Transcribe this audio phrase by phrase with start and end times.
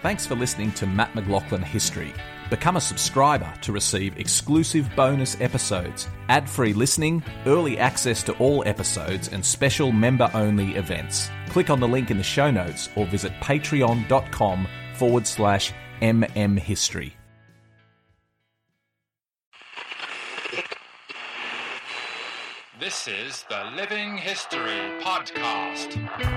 [0.00, 2.14] Thanks for listening to Mat McLachlan History.
[2.50, 8.62] Become a subscriber to receive exclusive bonus episodes, ad free listening, early access to all
[8.64, 11.30] episodes, and special member only events.
[11.48, 17.12] Click on the link in the show notes or visit patreon.com forward slash mmhistory.
[22.78, 25.96] This is the Living History Podcast,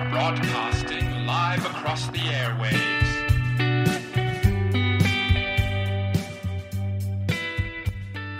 [0.10, 3.11] broadcasting live across the airwaves.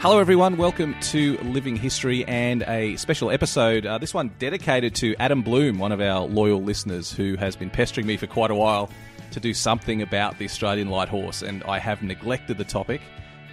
[0.02, 0.58] Hello, everyone.
[0.58, 3.86] Welcome to Living History and a special episode.
[3.86, 7.70] Uh, this one dedicated to Adam Bloom, one of our loyal listeners who has been
[7.70, 8.90] pestering me for quite a while
[9.30, 13.00] to do something about the Australian light horse, and I have neglected the topic.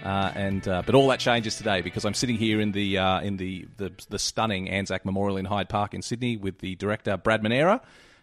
[0.03, 3.21] Uh, and uh, but all that changes today because I'm sitting here in the uh,
[3.21, 7.15] in the, the the stunning Anzac Memorial in Hyde Park in Sydney with the director
[7.15, 7.79] Brad Manera,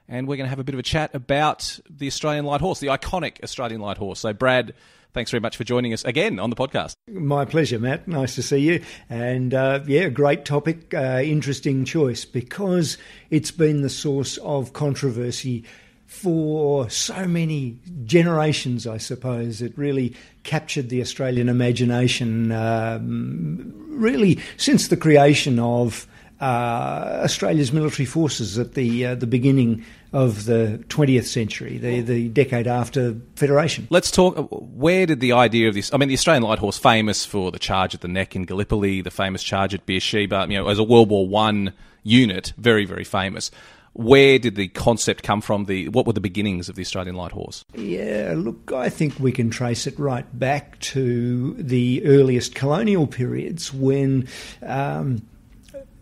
[0.08, 2.80] and we're going to have a bit of a chat about the Australian light horse,
[2.80, 4.18] the iconic Australian light horse.
[4.18, 4.74] So, Brad,
[5.16, 6.94] thanks very much for joining us again on the podcast.
[7.10, 8.06] My pleasure, Mat.
[8.06, 8.84] Nice to see you.
[9.08, 12.98] And uh, yeah, great topic, uh, interesting choice because
[13.30, 15.64] it's been the source of controversy
[16.04, 19.62] for so many generations, I suppose.
[19.62, 26.06] It really captured the Australian imagination, um, really, since the creation of
[26.40, 32.28] uh, Australia's military forces at the uh, the beginning of the 20th century, the, the
[32.28, 33.86] decade after Federation.
[33.90, 34.48] Let's talk.
[34.50, 35.92] Where did the idea of this?
[35.92, 39.02] I mean, the Australian Light Horse, famous for the charge at the Nek in Gallipoli,
[39.02, 43.04] the famous charge at Beersheba, you know, as a World War One unit, very very
[43.04, 43.50] famous
[43.96, 45.64] where did the concept come from?
[45.64, 47.64] The what were the beginnings of the Australian light horse?
[47.74, 53.72] Yeah, look, I think we can trace it right back to the earliest colonial periods
[53.72, 54.28] when.
[54.62, 55.26] Um,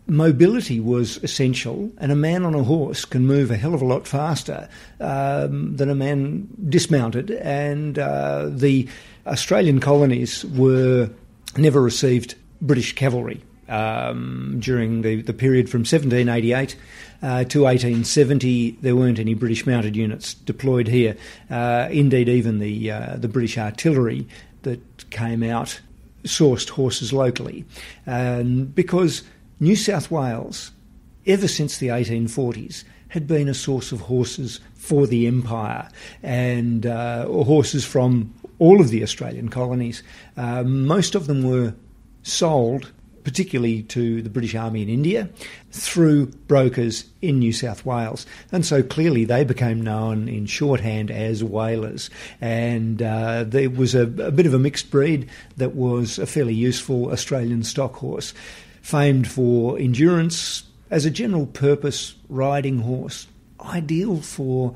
[0.07, 3.85] mobility was essential, and a man on a horse can move a hell of a
[3.85, 7.31] lot faster um, than a man dismounted.
[7.31, 8.87] And uh, the
[9.25, 11.09] Australian colonies were
[11.57, 16.75] never received British cavalry um, during the, the period from 1788
[17.21, 21.15] uh, to 1870, there weren't any British mounted units deployed here.
[21.49, 24.27] Uh, indeed, even the uh, the British artillery
[24.61, 25.79] that came out
[26.23, 27.65] sourced horses locally,
[28.05, 29.23] because
[29.59, 30.71] New South Wales,
[31.25, 35.89] ever since the 1840s, had been a source of horses for the empire
[36.21, 40.03] and uh, horses from all of the Australian colonies.
[40.35, 41.73] Uh, most of them were
[42.23, 42.91] sold
[43.25, 45.27] particularly to the British Army in India,
[45.71, 48.25] through brokers in New South Wales.
[48.51, 52.11] And so clearly they became known in shorthand as Walers.
[52.39, 55.27] And uh, there was a, a bit of a mixed breed
[55.57, 58.35] that was a fairly useful Australian stock horse,
[58.85, 63.25] famed for endurance as a general purpose riding horse,
[63.59, 64.75] ideal for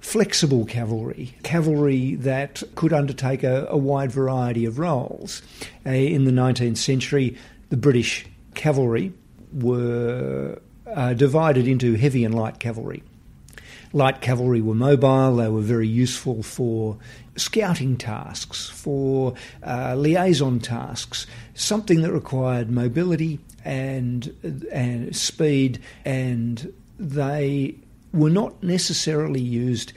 [0.00, 5.40] flexible cavalry, cavalry that could undertake a, a wide variety of roles.
[5.86, 7.34] Uh, in the 19th century,
[7.70, 9.14] the British cavalry
[9.50, 10.58] were
[10.94, 13.02] uh, divided into heavy and light cavalry.
[13.92, 16.96] Light cavalry were mobile, they were very useful for
[17.36, 19.34] scouting tasks, for
[19.66, 24.34] uh, liaison tasks, something that required mobility and,
[24.72, 27.74] and speed, and they
[28.12, 29.92] were not necessarily used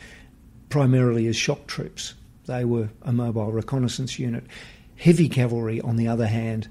[0.69, 2.13] primarily as shock troops.
[2.47, 4.43] They were a mobile reconnaissance unit.
[4.97, 6.67] Heavy cavalry, on the other hand,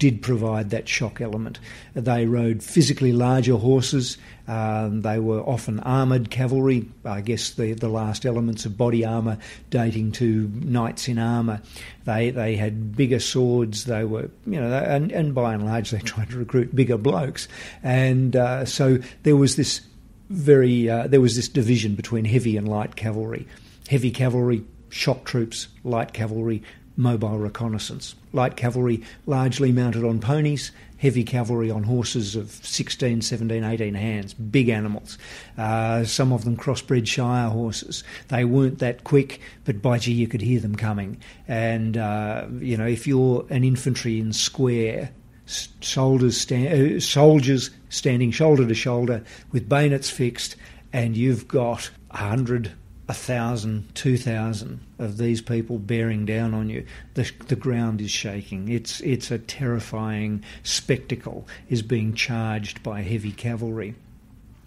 [0.00, 1.60] did provide that shock element.
[1.94, 4.16] They rode physically larger horses.
[4.48, 6.88] Um, they were often armoured cavalry.
[7.04, 9.38] I guess the, the last elements of body armour
[9.68, 11.60] dating to knights in armour.
[12.06, 13.84] They they had bigger swords.
[13.84, 17.46] They were you know and, and by and large they tried to recruit bigger blokes.
[17.82, 19.82] And uh, so there was this
[20.30, 23.46] very uh, there was this division between heavy and light cavalry.
[23.88, 26.62] Heavy cavalry, shock troops, light cavalry,
[27.00, 28.14] mobile reconnaissance.
[28.32, 34.34] Light cavalry largely mounted on ponies, heavy cavalry on horses of 16, 17, 18 hands,
[34.34, 35.18] big animals.
[35.56, 38.04] Uh, some of them crossbred Shire horses.
[38.28, 41.16] They weren't that quick, but by gee, you could hear them coming.
[41.48, 45.10] And, uh, you know, if you're an infantry in square,
[45.46, 50.56] soldiers, sta- uh, soldiers standing shoulder to shoulder with bayonets fixed,
[50.92, 52.72] and you've got a hundred,
[53.10, 56.86] a thousand, two thousand of these people bearing down on you.
[57.14, 58.68] The, the ground is shaking.
[58.68, 61.44] It's it's a terrifying spectacle.
[61.68, 63.96] Is being charged by heavy cavalry.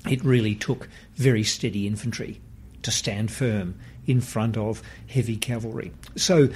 [0.09, 2.41] It really took very steady infantry
[2.81, 3.75] to stand firm
[4.07, 5.93] in front of heavy cavalry.
[6.17, 6.49] So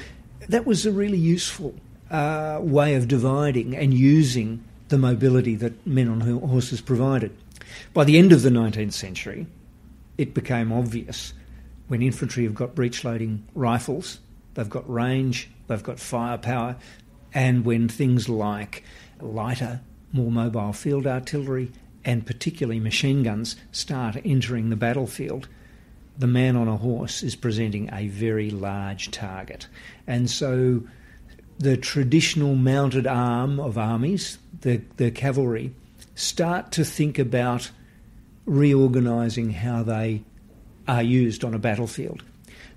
[0.50, 1.74] that was a really useful
[2.12, 7.34] uh, way of dividing and using the mobility that men on horses provided.
[7.94, 9.48] By the end of the 19th century,
[10.18, 11.31] it became obvious
[11.88, 14.19] when infantry have got breech loading rifles,
[14.54, 16.75] they've got range, they've got firepower,
[17.34, 18.84] and when things like
[19.22, 19.81] lighter,
[20.12, 21.72] more mobile field artillery
[22.06, 25.48] and particularly machine guns start entering the battlefield,
[26.18, 29.68] the man on a horse is presenting a very large target.
[30.07, 30.84] And so
[31.60, 35.74] the traditional mounted arm of armies, the, the cavalry,
[36.16, 37.72] start to think about
[38.45, 40.24] reorganising how they
[40.88, 42.24] are used on a battlefield.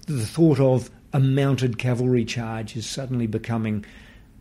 [0.06, 3.84] The thought of a mounted cavalry charge is suddenly becoming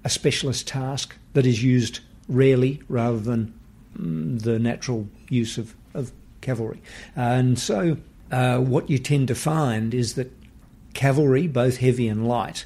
[0.04, 3.54] a specialist task that is used rarely rather than
[3.98, 6.12] mm, the natural use of, of
[6.42, 6.82] cavalry.
[7.16, 7.98] And so,
[8.32, 10.32] uh, what you tend to find is that
[10.94, 12.66] cavalry, both heavy and light,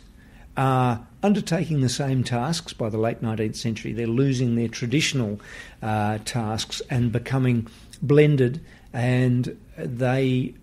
[0.55, 3.93] are undertaking the same tasks by the late 19th century.
[3.93, 5.39] They're losing their traditional
[5.81, 7.67] uh, tasks and becoming
[8.01, 10.53] blended, and they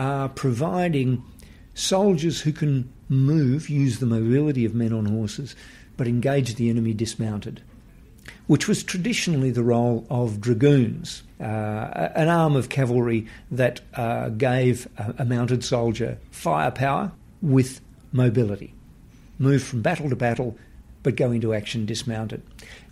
[0.00, 1.22] are providing
[1.74, 5.54] soldiers who can move, use the mobility of men on horses,
[5.96, 7.62] but engage the enemy dismounted,
[8.46, 14.88] which was traditionally the role of dragoons, uh, an arm of cavalry that uh, gave
[14.96, 17.12] a, a mounted soldier firepower
[17.42, 17.80] with
[18.12, 18.74] mobility
[19.40, 20.56] move from battle to battle,
[21.02, 22.42] but go into action dismounted.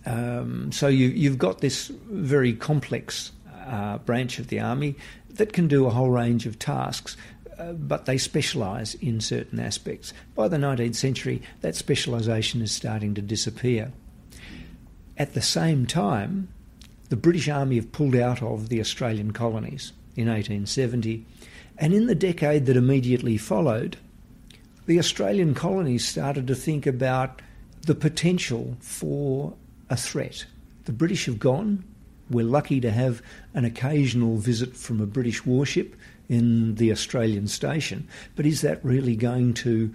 [0.05, 3.31] Um, so you, have got this very complex
[3.67, 4.95] uh, branch of the army
[5.39, 7.17] that can do a whole range of tasks.
[7.57, 10.13] Uh, but they specialise in certain aspects.
[10.33, 13.91] By the 19th century, that specialisation is starting to disappear.
[15.17, 16.47] At the same time,
[17.09, 21.25] the British Army have pulled out of the Australian colonies in 1870,
[21.77, 23.97] and in the decade that immediately followed,
[24.85, 27.41] the Australian colonies started to think about
[27.85, 29.53] the potential for
[29.89, 30.45] a threat.
[30.85, 31.83] The British have gone.
[32.29, 33.21] We're lucky to have
[33.53, 35.95] an occasional visit from a British warship
[36.27, 39.91] in the Australian station, but is that really going to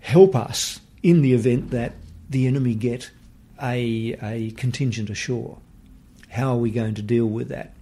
[0.00, 1.92] help us in the event that
[2.30, 3.10] the enemy get
[3.62, 5.58] a, a contingent ashore?
[6.30, 7.72] How are we going to deal with that?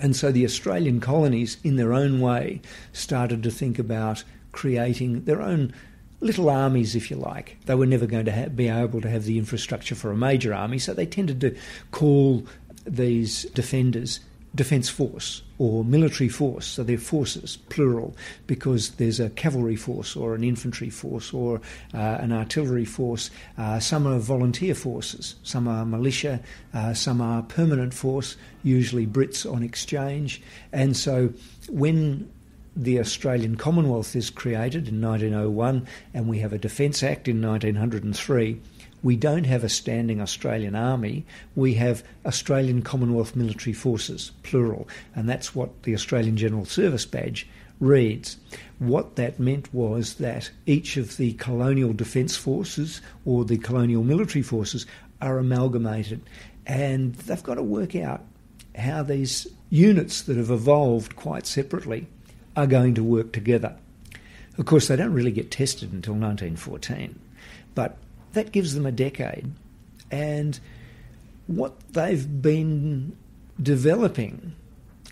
[0.00, 2.60] And so the Australian colonies, in their own way,
[2.92, 4.22] started to think about
[4.52, 5.72] creating their own
[6.20, 7.56] little armies, if you like.
[7.66, 10.54] They were never going to ha- be able to have the infrastructure for a major
[10.54, 11.56] army, so they tended to
[11.90, 12.46] call
[12.88, 14.20] these defenders
[14.54, 16.66] defence force or military force.
[16.66, 21.60] So they're forces, plural, because there's a cavalry force or an infantry force or
[21.94, 23.30] uh, an artillery force.
[23.56, 26.40] Uh, some are volunteer forces, some are militia,
[26.74, 30.42] uh, some are permanent force, usually Brits on exchange.
[30.72, 31.32] And so
[31.68, 32.30] when
[32.74, 38.60] the Australian Commonwealth is created in 1901 and we have a Defence Act in 1903,
[39.02, 41.24] we don't have a standing Australian army,
[41.54, 47.46] we have Australian Commonwealth Military Forces, plural, and that's what the Australian General Service Badge
[47.80, 48.36] reads.
[48.78, 54.42] What that meant was that each of the colonial defence forces or the colonial military
[54.42, 54.86] forces
[55.20, 56.20] are amalgamated,
[56.66, 58.22] and they've got to work out
[58.76, 62.06] how these units that have evolved quite separately
[62.56, 63.76] are going to work together.
[64.56, 67.18] Of course, they don't really get tested until 1914,
[67.74, 67.96] but
[68.38, 69.50] that gives them a decade.
[70.10, 70.58] And
[71.48, 73.16] what they've been
[73.60, 74.54] developing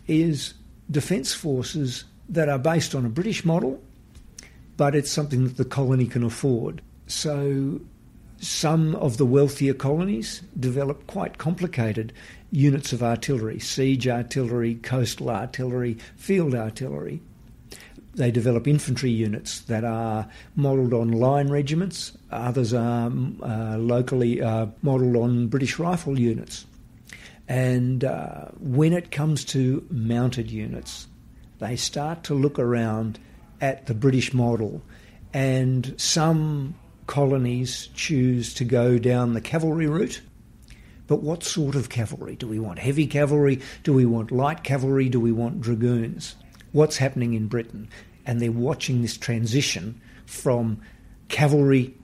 [0.07, 0.55] is
[0.91, 3.83] defence forces that are based on a British model,
[4.77, 6.83] but it's something that the colony can afford.
[7.09, 7.81] So
[8.39, 12.13] some of the wealthier colonies develop quite complicated
[12.53, 17.21] units of artillery siege artillery, coastal artillery, field artillery.
[18.17, 22.17] They develop infantry units that are modelled on line regiments.
[22.31, 26.65] Others are uh, locally uh, modelled on British rifle units.
[27.47, 31.09] And uh, when it comes to mounted units,
[31.59, 33.19] they start to look around
[33.61, 34.83] at the British model,
[35.33, 36.75] and some
[37.07, 40.23] colonies choose to go down the cavalry route.
[41.07, 42.35] But what sort of cavalry?
[42.35, 43.61] Do we want heavy cavalry?
[43.85, 45.09] Do we want light cavalry?
[45.09, 46.35] Do we want dragoons?
[46.77, 47.89] What's happening in Britain?
[48.27, 50.79] And they're watching this transition from
[51.29, 51.95] cavalry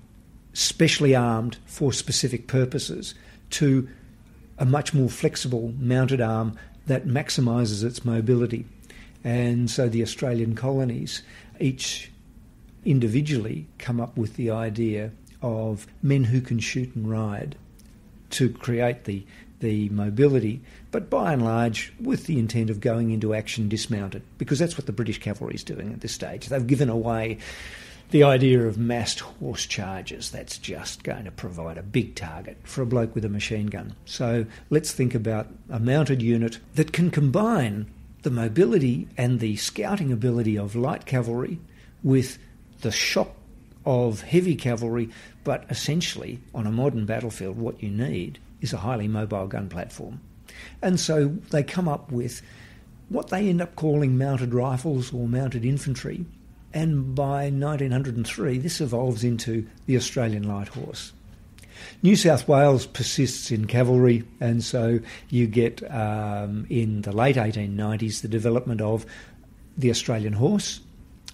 [0.55, 3.15] specially armed for specific purposes
[3.51, 3.87] to
[4.57, 8.65] a much more flexible mounted arm that maximises its mobility.
[9.23, 11.23] And so the Australian colonies,
[11.61, 12.11] each
[12.83, 15.11] individually, come up with the idea
[15.43, 17.57] of men who can shoot and ride
[18.31, 19.27] to create the
[19.63, 24.59] the mobility, but by and large with the intent of going into action dismounted, because
[24.59, 26.49] that's what the British cavalry is doing at this stage.
[26.49, 27.39] They've given away
[28.11, 30.31] the idea of massed horse charges.
[30.31, 33.95] That's just going to provide a big target for a bloke with a machine gun.
[34.05, 37.87] So let's think about a mounted unit that can combine
[38.21, 41.59] the mobility and the scouting ability of light cavalry
[42.03, 42.39] with
[42.83, 43.35] the shock
[43.87, 45.09] of heavy cavalry,
[45.43, 50.21] but essentially on a modern battlefield, what you need is a highly mobile gun platform.
[50.81, 52.41] And so they come up with
[53.09, 56.25] what they end up calling mounted rifles or mounted infantry.
[56.73, 61.13] And by 1903, this evolves into the Australian light horse.
[62.03, 68.23] New South Wales persists in cavalry, and so you get um, in the late 1890s
[68.23, 69.05] the development of
[69.77, 70.81] the Australian horse,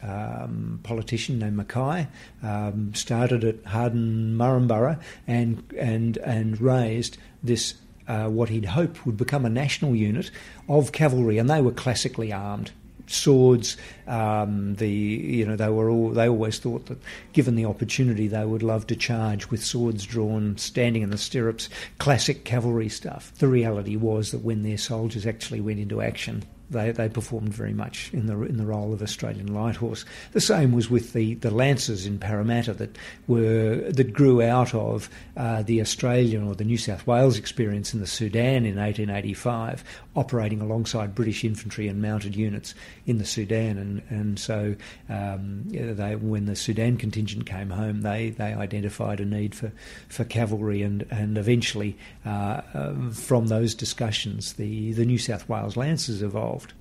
[0.03, 2.07] um, politician named Mackay,
[2.43, 7.75] um, started at Harden Murrumburrah and and and raised this
[8.07, 10.31] uh, what he'd hoped would become a national unit
[10.69, 12.73] of cavalry, and they were classically armed.
[13.07, 16.99] Swords, um, the you know they were all they always thought that
[17.33, 21.71] given the opportunity they would love to charge with swords drawn, standing in the stirrups,
[21.97, 23.33] classic cavalry stuff.
[23.39, 27.73] The reality was that when their soldiers actually went into action, they, they performed very
[27.73, 30.05] much in the in the role of Australian light horse.
[30.33, 32.97] The same was with the, the lancers in Parramatta that
[33.27, 38.01] were that grew out of uh, the Australian or the New South Wales experience in
[38.01, 39.83] the Sudan in 1885,
[40.15, 42.75] operating alongside British infantry and mounted units
[43.07, 44.75] in the Sudan, and and so
[45.09, 49.73] um, they when the Sudan contingent came home, they they identified a need for,
[50.09, 51.97] for cavalry, and and eventually
[52.27, 56.73] uh, uh, from those discussions, the the New South Wales Lancers evolved involved.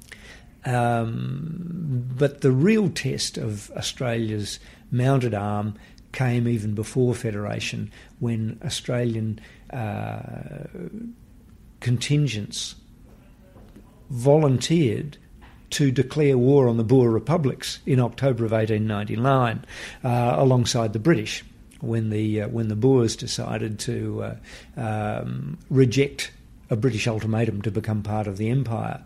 [0.65, 4.59] Um, but the real test of Australia's
[4.91, 5.75] mounted arm
[6.11, 9.39] came even before Federation when Australian
[9.71, 10.67] uh,
[11.79, 12.75] contingents
[14.09, 15.17] volunteered
[15.69, 19.65] to declare war on the Boer republics in October of 1899
[20.03, 21.43] uh, alongside the British
[21.81, 24.35] when the uh, when the Boers decided to uh,
[24.77, 26.31] um, reject
[26.69, 29.03] a British ultimatum to become part of the empire.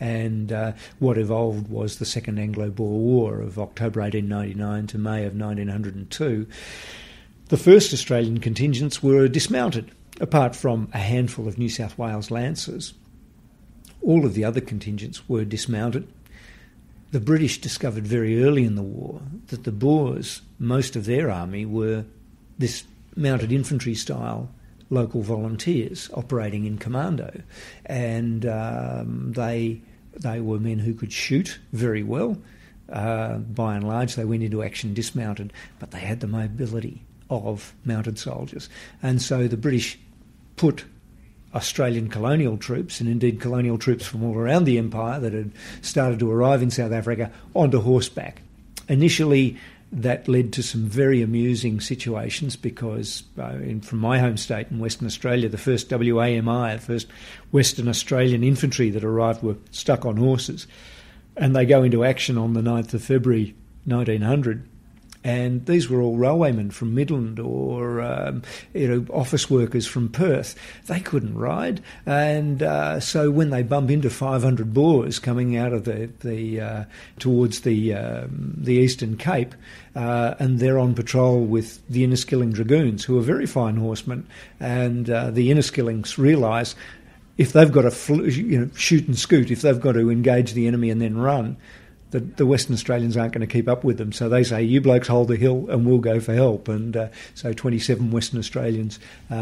[0.00, 5.24] And uh, what evolved was the Second Anglo Boer War of October 1899 to May
[5.24, 6.46] of 1902.
[7.48, 9.90] The first Australian contingents were dismounted,
[10.20, 12.94] apart from a handful of New South Wales Lancers.
[14.02, 16.06] All of the other contingents were dismounted.
[17.10, 21.64] The British discovered very early in the war that the Boers, most of their army,
[21.64, 22.04] were
[22.58, 22.84] this
[23.16, 24.50] mounted infantry style
[24.90, 27.42] local volunteers operating in commando,
[27.86, 29.80] and um, they
[30.14, 32.36] they were men who could shoot very well.
[32.90, 37.74] Uh, by and large, they went into action dismounted, but they had the mobility of
[37.84, 38.68] mounted soldiers,
[39.02, 39.98] and so the British
[40.56, 40.84] put
[41.54, 46.18] Australian colonial troops and indeed colonial troops from all around the empire that had started
[46.18, 48.42] to arrive in South Africa onto horseback.
[48.88, 49.56] Initially,
[49.90, 54.78] that led to some very amusing situations because uh, in, from my home state in
[54.78, 57.06] Western Australia, the first WAMI, the first
[57.50, 60.66] Western Australian infantry that arrived were stuck on horses.
[61.36, 63.54] And they go into action on the 9th of February
[63.86, 64.68] 1900
[65.24, 70.54] and these were all railwaymen from Midland or um, you know office workers from Perth.
[70.86, 75.84] They couldn't ride, and uh, so when they bump into 500 Boers coming out of
[75.84, 76.84] the the uh,
[77.18, 79.54] towards the um, the Eastern Cape,
[79.96, 84.26] uh, and they're on patrol with the Inniskilling Dragoons, who are very fine horsemen,
[84.60, 86.74] and uh, the Inniskillings realise
[87.38, 90.52] if they've got to fl- you know, shoot and scoot, if they've got to engage
[90.52, 91.56] the enemy and then run,
[92.10, 94.12] the, the Western Australians aren't going to keep up with them.
[94.12, 96.68] So they say, you blokes hold the hill and we'll go for help.
[96.68, 98.98] And uh, so 27 Western Australians
[99.30, 99.34] uh,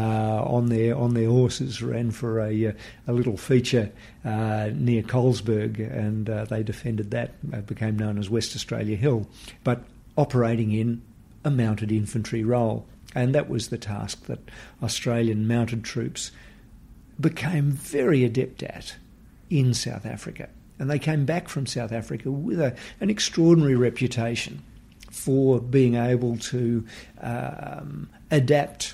[0.43, 2.71] on, their, on their horses ran for a, uh,
[3.07, 3.91] a little feature
[4.25, 7.33] uh, near Colesberg and uh, they defended that.
[7.53, 9.27] It became known as West Australia Hill,
[9.63, 9.83] but
[10.17, 11.01] operating in
[11.45, 12.85] a mounted infantry role.
[13.15, 14.39] And that was the task that
[14.83, 16.31] Australian mounted troops
[17.19, 18.97] became very adept at
[19.49, 24.61] in South Africa and they came back from South Africa with a, an extraordinary reputation
[25.11, 26.85] for being able to
[27.21, 28.93] um, adapt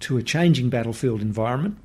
[0.00, 1.76] to a changing battlefield environment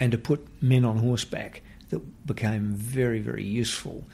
[0.00, 4.04] and to put men on horseback that became very, very useful,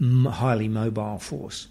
[0.00, 1.68] highly mobile force.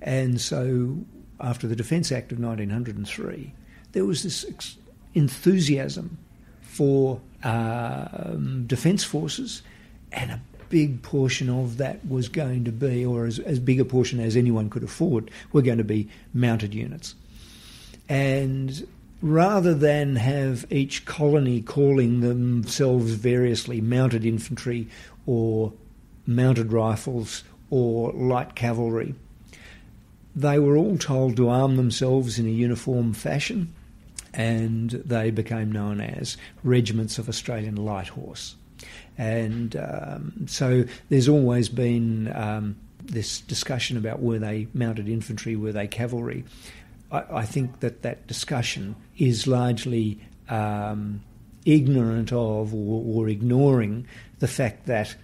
[0.00, 0.98] And so,
[1.40, 3.52] after the Defence Act of 1903,
[3.92, 4.76] there was this
[5.14, 6.18] enthusiasm
[6.60, 9.62] for um, defence forces,
[10.12, 10.40] and a
[10.74, 14.36] big portion of that was going to be, or as, as big a portion as
[14.36, 17.14] anyone could afford, were going to be mounted units.
[18.08, 18.84] And
[19.22, 24.88] rather than have each colony calling themselves variously mounted infantry
[25.26, 25.72] or
[26.26, 29.14] mounted rifles or light cavalry,
[30.34, 33.72] they were all told to arm themselves in a uniform fashion
[34.32, 38.56] and they became known as regiments of Australian Light Horse.
[39.16, 45.72] And um, so there's always been um, this discussion about were they mounted infantry, were
[45.72, 46.44] they cavalry.
[47.12, 51.22] I, I think that that discussion is largely um,
[51.64, 54.06] ignorant of or, or ignoring
[54.38, 55.16] the fact that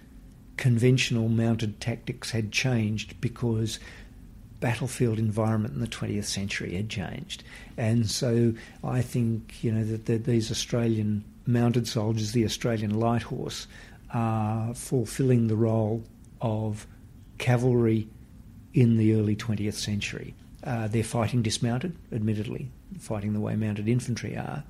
[0.57, 3.79] conventional mounted tactics had changed because
[4.59, 7.43] battlefield environment in the 20th century had changed.
[7.77, 13.23] And so I think, you know, that, that these Australian mounted soldiers, the Australian light
[13.23, 13.67] horse,
[14.13, 16.03] are fulfilling the role
[16.41, 16.87] of
[17.37, 18.07] cavalry
[18.73, 20.33] in the early 20th century.
[20.63, 24.63] Uh, they're fighting dismounted, admittedly, fighting the way mounted infantry are.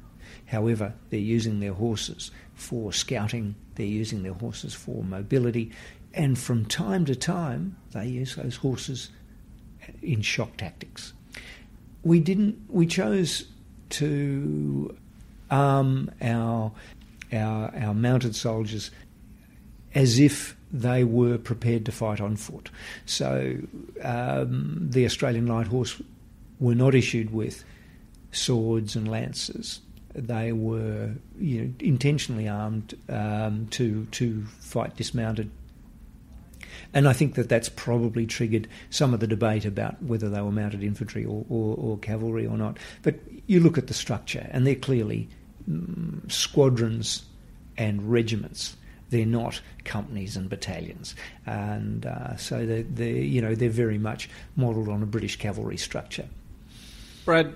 [0.45, 5.71] However, they're using their horses for scouting, they're using their horses for mobility,
[6.13, 9.09] and from time to time, they use those horses
[10.01, 11.13] in shock tactics.
[12.03, 12.57] We didn't.
[12.69, 13.45] We chose
[13.91, 14.97] to
[15.51, 16.72] arm our
[17.34, 18.91] our, our mounted soldiers
[19.93, 22.70] as if they were prepared to fight on foot.
[23.05, 23.58] So
[24.03, 26.01] um, the Australian Light Horse
[26.60, 27.63] were not issued with
[28.31, 29.81] swords and lances.
[30.13, 35.51] They were you know, intentionally armed um, to to fight dismounted.
[36.94, 40.51] And I think that that's probably triggered some of the debate about whether they were
[40.51, 42.77] mounted infantry or, or, or cavalry or not.
[43.01, 43.16] But
[43.48, 45.29] you look at the structure, and they're clearly
[46.27, 47.24] squadrons
[47.77, 48.75] and regiments
[49.11, 54.29] they're not companies and battalions, and uh, so they they you know they're very much
[54.55, 56.27] modelled on a British cavalry structure.
[57.25, 57.53] Brad,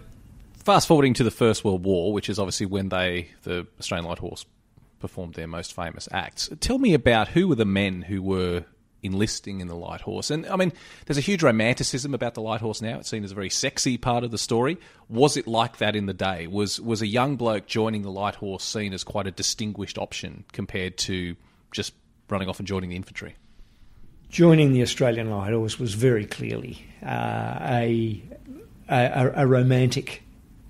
[0.53, 4.19] fast forwarding to the First World War, which is obviously when they the Australian Light
[4.19, 4.45] Horse
[4.99, 6.49] performed their most famous acts.
[6.59, 8.65] Tell me about who were the men who were
[9.05, 10.31] enlisting in the light horse.
[10.31, 10.73] And I mean,
[11.05, 12.99] there's a huge romanticism about the light horse now.
[12.99, 14.77] It's seen as a very sexy part of the story.
[15.09, 16.47] Was it like that in the day?
[16.47, 20.45] Was was a young bloke joining the light horse seen as quite a distinguished option
[20.51, 21.35] compared to
[21.71, 21.93] just
[22.29, 23.35] running off and joining the infantry?
[24.29, 28.21] Joining the Australian Light Horse was very clearly uh, a,
[28.89, 30.23] a, a romantic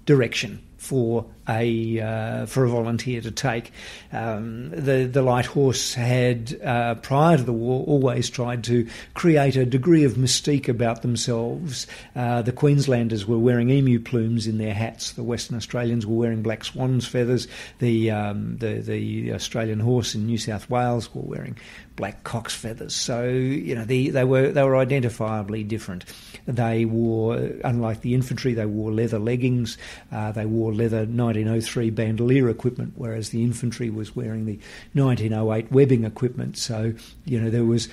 [0.05, 3.71] direction for a uh, for a volunteer to take.
[4.11, 9.55] Um, the the light horse had uh, prior to the war always tried to create
[9.55, 11.87] a degree of mystique about themselves.
[12.15, 15.11] Uh, the Queenslanders were wearing emu plumes in their hats.
[15.13, 17.47] The Western Australians were wearing black swan's feathers.
[17.79, 21.57] The um, the the Australian horse in New South Wales were wearing
[21.95, 22.93] black cock's feathers.
[22.93, 26.05] So you know the, they were they were identifiably different.
[26.45, 29.77] They wore, unlike the infantry, they wore leather leggings.
[30.11, 31.05] Uh, they wore leather
[31.43, 34.59] 1903 bandolier equipment, whereas the infantry was wearing the
[34.93, 36.57] 1908 webbing equipment.
[36.57, 36.93] So
[37.25, 37.89] you know there was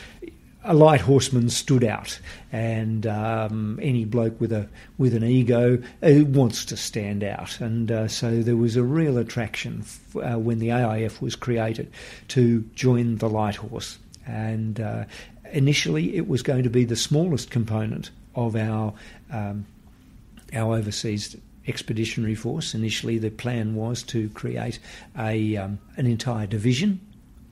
[0.65, 2.21] a light horseman stood out,
[2.53, 7.91] and um, any bloke with a with an ego uh, wants to stand out, and
[7.91, 11.91] uh, so there was a real attraction f- uh, when the AIF was created
[12.29, 15.05] to join the light horse, and uh,
[15.53, 18.95] initially it was going to be the smallest component of our
[19.31, 19.67] um,
[20.55, 22.75] our overseas expeditionary force.
[22.75, 24.79] Initially, the plan was to create
[25.19, 27.01] a um, an entire division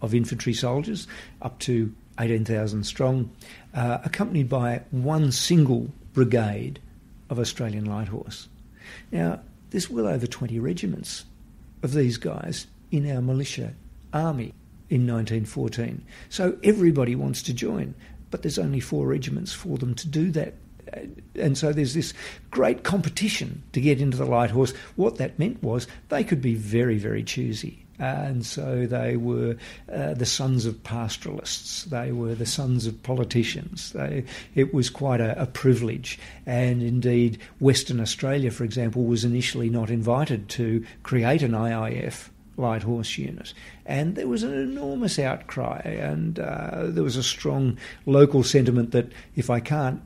[0.02, 1.06] of infantry soldiers,
[1.42, 3.30] up to 18,000 strong,
[3.74, 6.80] uh, accompanied by one single brigade
[7.28, 8.48] of Australian Light Horse.
[9.12, 11.24] Now, there's well over 20 regiments
[11.82, 13.74] of these guys in our militia
[14.12, 14.52] army
[14.88, 16.04] in 1914.
[16.28, 17.94] So everybody wants to join,
[18.30, 20.54] but there's only four regiments for them to do that.
[21.34, 22.12] And so there's this
[22.50, 24.72] great competition to get into the light horse.
[24.96, 29.56] What that meant was they could be very, very choosy and so they were
[29.92, 31.84] uh, the sons of pastoralists.
[31.84, 33.92] They were the sons of politicians.
[33.92, 34.24] They,
[34.54, 39.90] it was quite a, a, privilege, and indeed, Western Australia, for example, was initially not
[39.90, 43.52] invited to create an AIF light horse unit.
[43.84, 47.76] And there was an enormous outcry, and uh, there was a strong
[48.06, 50.00] local sentiment that if I can't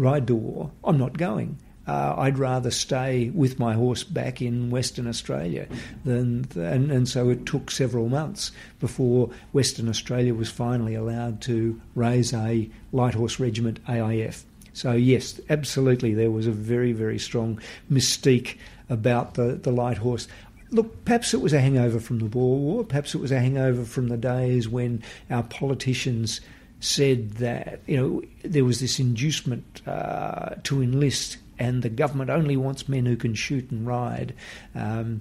[0.00, 1.58] ride to war, I'm not going.
[1.90, 5.66] uh, I'd rather stay with my horse back in Western Australia
[6.04, 11.80] than, and, and so it took several months before Western Australia was finally allowed to
[11.96, 14.44] raise a light horse regiment AIF.
[14.72, 17.60] So yes, absolutely, there was a very very strong
[17.90, 18.56] mystique
[18.88, 20.28] about the, the light horse.
[20.70, 22.84] Look, perhaps it was a hangover from the Boer War.
[22.84, 26.40] Perhaps it was a hangover from the days when our politicians
[26.80, 32.56] said that you know there was this inducement uh, to enlist and the government only
[32.56, 34.34] wants men who can shoot and ride.
[34.74, 35.20] Um,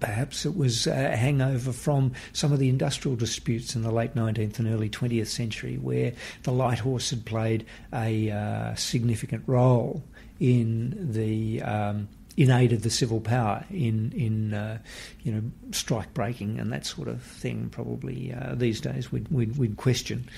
[0.00, 4.58] Perhaps it was a hangover from some of the industrial disputes in the late 19th
[4.58, 10.02] and early 20th century, where the light horse had played a uh, significant role
[10.40, 14.78] in the um, in aid of the civil power in in uh,
[15.22, 17.68] you know strike breaking and that sort of thing.
[17.70, 20.28] Probably uh, these days we'd, we'd, we'd question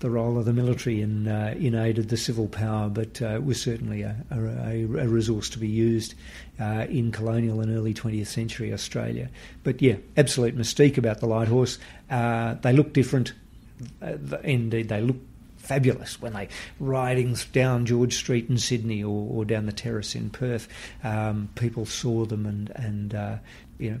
[0.00, 3.36] the role of the military in uh, in aid of the civil power, but uh,
[3.36, 6.14] it was certainly a, a, a, resource to be used
[6.60, 9.28] uh, in colonial and early 20th century Australia.
[9.62, 11.78] But yeah, absolute mystique about the light horse.
[12.10, 13.32] Uh, they look different.
[14.42, 15.16] Indeed, they look
[15.64, 16.48] fabulous when they
[16.78, 20.68] riding down George Street in Sydney or, or down the terrace in Perth.
[21.02, 23.36] Um, people saw them and and uh,
[23.78, 24.00] you know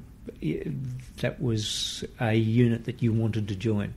[1.20, 3.94] that was a unit that you wanted to join.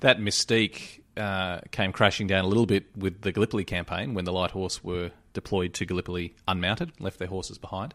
[0.00, 4.32] That mystique uh, came crashing down a little bit with the Gallipoli campaign when the
[4.32, 7.94] light horse were deployed to Gallipoli unmounted, left their horses behind.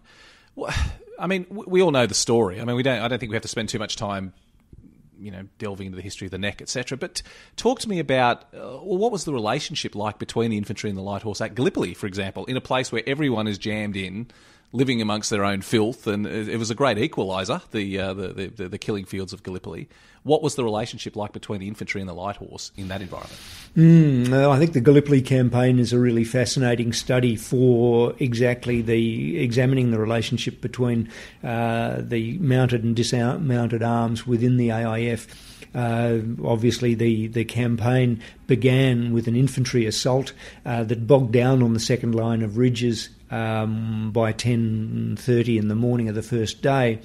[0.56, 0.74] Well,
[1.20, 2.60] I mean, we all know the story.
[2.60, 3.00] I mean, we don't.
[3.00, 4.34] I don't think we have to spend too much time,
[5.20, 6.98] you know, delving into the history of the Nek, etc.
[6.98, 7.22] But
[7.56, 11.04] talk to me about uh, what was the relationship like between the infantry and the
[11.04, 14.28] light horse at Gallipoli, for example, in a place where everyone is jammed in
[14.74, 18.70] living amongst their own filth, and it was a great equaliser, the, uh, the, the,
[18.70, 19.88] the killing fields of Gallipoli.
[20.24, 23.40] What was the relationship like between the infantry and the light horse in that environment?
[23.76, 29.92] Mm, I think the Gallipoli campaign is a really fascinating study for exactly the examining
[29.92, 31.10] the relationship between
[31.44, 35.28] uh, the mounted and dismounted arms within the AIF.
[35.76, 40.32] Uh, obviously, the, the campaign began with an infantry assault
[40.66, 45.76] uh, that bogged down on the second line of ridges um, by 10.30 in the
[45.76, 47.00] morning of the first day.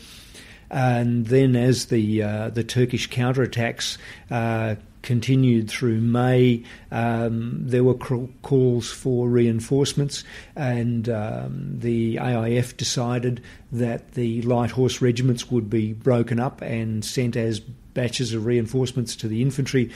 [0.70, 3.96] And then, as the uh, the Turkish counterattacks
[4.30, 13.42] uh, continued through May, um, there were calls for reinforcements, and um, the AIF decided
[13.72, 19.16] that the light horse regiments would be broken up and sent as batches of reinforcements
[19.16, 19.90] to the infantry.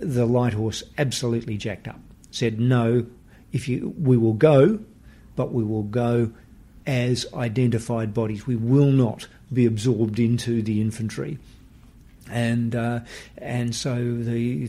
[0.00, 3.06] The light horse absolutely jacked up, said, "No,
[3.52, 4.78] if you, we will go,
[5.36, 6.32] but we will go
[6.86, 8.46] as identified bodies.
[8.46, 11.38] We will not be absorbed into the infantry.
[12.30, 13.00] And uh,
[13.38, 14.68] and so the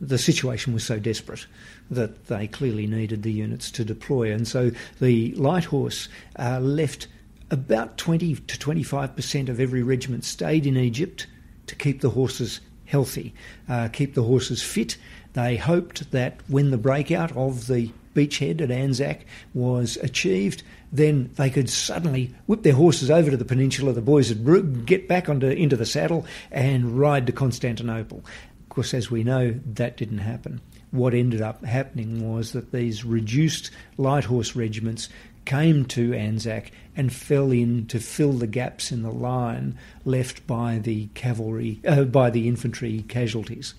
[0.00, 1.46] the situation was so desperate
[1.90, 6.08] that they clearly needed the units to deploy, and so the light horse
[6.38, 7.08] uh, left
[7.50, 11.26] about twenty to twenty five percent of every regiment stayed in Egypt
[11.66, 13.34] to keep the horses healthy,
[13.68, 14.96] uh, keep the horses fit.
[15.32, 21.50] They hoped that when the breakout of the beachhead at Anzac was achieved, then they
[21.50, 23.92] could suddenly whip their horses over to the peninsula.
[23.92, 28.18] The boys would get back onto into the saddle and ride to Constantinople.
[28.18, 30.60] Of course, as we know, that didn't happen.
[30.90, 35.08] What ended up happening was that these reduced light horse regiments
[35.44, 40.78] came to Anzac and fell in to fill the gaps in the line left by
[40.78, 43.74] the cavalry, uh, by the infantry casualties,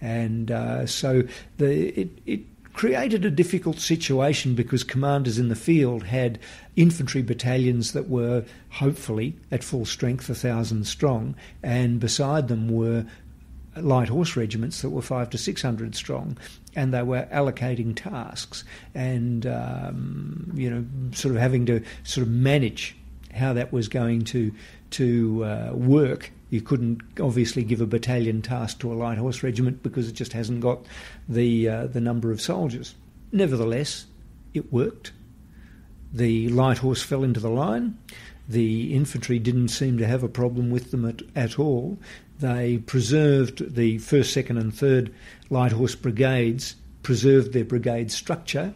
[0.00, 1.22] and uh, so
[1.58, 2.40] the it, it
[2.76, 6.38] created a difficult situation because commanders in the field had
[6.76, 13.06] infantry battalions that were hopefully at full strength, a thousand strong, and beside them were
[13.76, 16.36] light horse regiments that were five to six hundred strong,
[16.74, 18.62] and they were allocating tasks
[18.94, 22.94] and um, you know sort of having to sort of manage
[23.32, 24.52] how that was going to
[24.90, 29.82] to uh, work you couldn't obviously give a battalion task to a light horse regiment
[29.82, 30.86] because it just hasn't got
[31.28, 32.94] the uh, the number of soldiers.
[33.32, 34.06] Nevertheless,
[34.54, 35.12] it worked.
[36.12, 37.98] The light horse fell into the line.
[38.48, 41.98] The infantry didn't seem to have a problem with them at, at all.
[42.38, 45.12] They preserved the first, second, and third
[45.50, 48.74] light horse brigades, preserved their brigade structure,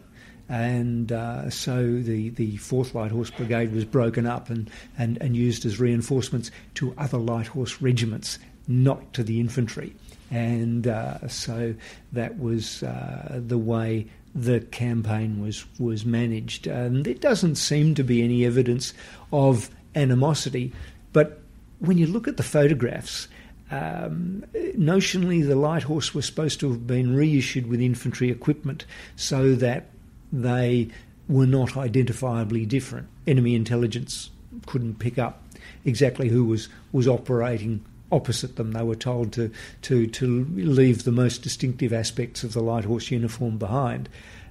[0.51, 5.33] and uh, so the, the 4th Light Horse Brigade was broken up and, and, and
[5.33, 8.37] used as reinforcements to other light horse regiments,
[8.67, 9.95] not to the infantry.
[10.29, 11.73] And uh, so
[12.11, 16.67] that was uh, the way the campaign was, was managed.
[16.67, 18.93] And there doesn't seem to be any evidence
[19.31, 20.73] of animosity,
[21.13, 21.39] but
[21.79, 23.29] when you look at the photographs,
[23.71, 28.85] um, notionally, the light horse was supposed to have been reissued with infantry equipment
[29.15, 29.87] so that
[30.31, 30.89] they
[31.27, 33.07] were not identifiably different.
[33.25, 34.29] Enemy intelligence
[34.65, 35.43] couldn't pick up
[35.85, 38.73] exactly who was, was operating opposite them.
[38.73, 39.51] They were told to,
[39.83, 44.09] to, to leave the most distinctive aspects of the light horse uniform behind.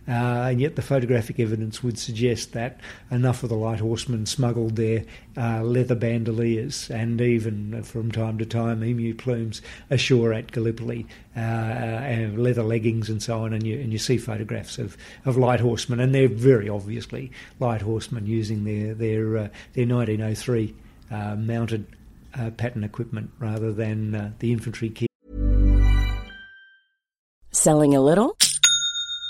[0.09, 4.77] Uh, and yet the photographic evidence would suggest that enough of the light horsemen smuggled
[4.77, 5.05] their
[5.37, 9.61] uh, leather bandoliers and even uh, from time to time emu plumes
[9.91, 14.17] ashore at Gallipoli uh, and leather leggings and so on and you, and you see
[14.17, 19.49] photographs of, of light horsemen and they're very obviously light horsemen using their, their, uh,
[19.75, 20.75] their 1903
[21.11, 21.87] uh, mounted
[22.57, 25.09] pattern equipment rather than the infantry kit.
[27.51, 28.37] Selling a little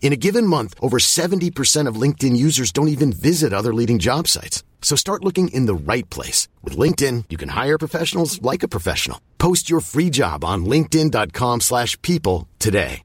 [0.00, 4.26] In a given month, over 70% of LinkedIn users don't even visit other leading job
[4.26, 4.64] sites.
[4.80, 6.48] So start looking in the right place.
[6.64, 9.20] With LinkedIn, you can hire professionals like a professional.
[9.36, 13.02] Post your free job on linkedin.com slash people today.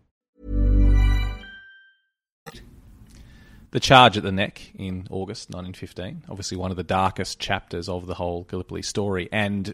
[3.71, 8.05] The charge at the Nek in August 1915, obviously one of the darkest chapters of
[8.05, 9.27] the whole Gallipoli story.
[9.31, 9.73] And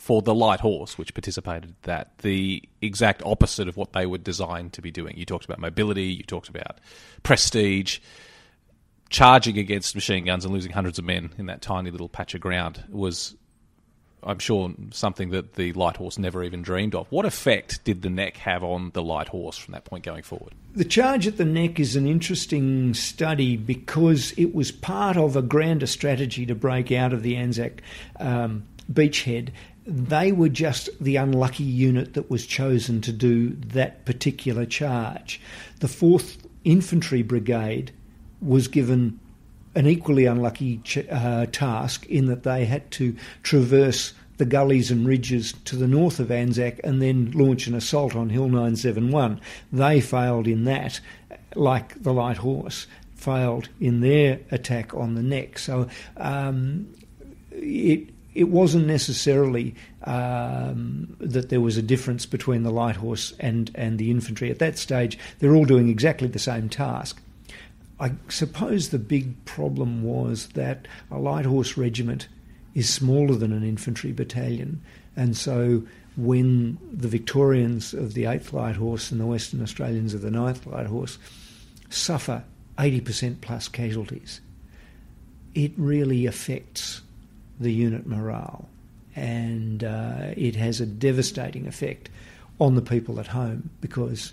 [0.00, 4.72] for the light horse, which participated that, the exact opposite of what they were designed
[4.72, 5.14] to be doing.
[5.14, 6.78] You talked about mobility, you talked about
[7.22, 7.98] prestige,
[9.10, 12.40] charging against machine guns and losing hundreds of men in that tiny little patch of
[12.40, 13.36] ground was,
[14.22, 17.06] I'm sure, something that the light horse never even dreamed of.
[17.12, 20.54] What effect did the Nek have on the light horse from that point going forward?
[20.74, 25.42] The charge at the Nek is an interesting study because it was part of a
[25.42, 27.82] grander strategy to break out of the Anzac
[28.18, 29.50] um, beachhead
[29.86, 35.40] they were just the unlucky unit that was chosen to do that particular charge.
[35.80, 37.92] The 4th Infantry Brigade
[38.40, 39.18] was given
[39.74, 45.06] an equally unlucky ch- uh, task in that they had to traverse the gullies and
[45.06, 49.40] ridges to the north of Anzac and then launch an assault on Hill 971.
[49.72, 51.00] They failed in that,
[51.54, 55.58] like the Light Horse failed in their attack on the Nek.
[55.58, 56.88] So um,
[57.52, 63.70] it it wasn't necessarily um, that there was a difference between the light horse and,
[63.74, 64.50] and the infantry.
[64.50, 67.20] At that stage, they're all doing exactly the same task.
[67.98, 72.28] I suppose the big problem was that a light horse regiment
[72.74, 74.80] is smaller than an infantry battalion,
[75.16, 75.82] and so
[76.16, 80.66] when the Victorians of the 8th Light Horse and the Western Australians of the 9th
[80.66, 81.18] Light Horse
[81.88, 82.44] suffer
[82.78, 84.40] 80% plus casualties,
[85.54, 87.02] it really affects
[87.60, 88.68] the unit morale,
[89.14, 92.10] and uh, it has a devastating effect
[92.58, 94.32] on the people at home because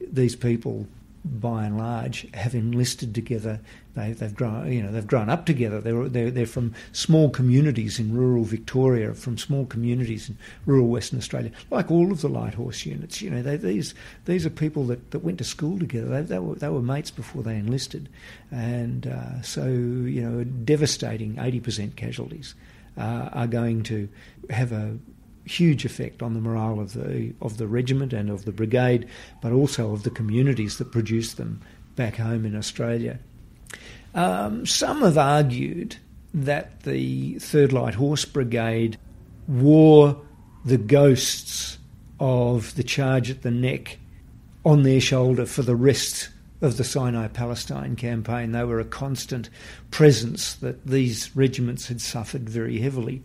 [0.00, 0.86] these people,
[1.24, 3.60] by and large, have enlisted together.
[3.94, 5.80] They, have grown, you know, they've grown up together.
[5.80, 11.18] They're, they're, they're from small communities in rural Victoria, from small communities in rural Western
[11.18, 13.22] Australia, like all of the light horse units.
[13.22, 16.08] You know, they, these these are people that, that went to school together.
[16.08, 18.08] They, they, were, they were mates before they enlisted,
[18.50, 22.54] and uh, so you know, devastating eighty percent casualties
[22.96, 24.08] uh, are going to
[24.50, 24.98] have a
[25.44, 29.08] huge effect on the morale of the of the regiment and of the brigade,
[29.40, 31.60] but also of the communities that produced them
[31.96, 33.18] back home in Australia.
[34.14, 35.96] Um, some have argued
[36.34, 38.98] that the Third Light Horse Brigade
[39.48, 40.20] wore
[40.64, 41.78] the ghosts
[42.20, 43.98] of the charge at the Nek
[44.64, 46.28] on their shoulder for the rest
[46.60, 48.52] of the Sinai Palestine campaign.
[48.52, 49.50] They were a constant
[49.90, 53.22] presence that these regiments had suffered very heavily.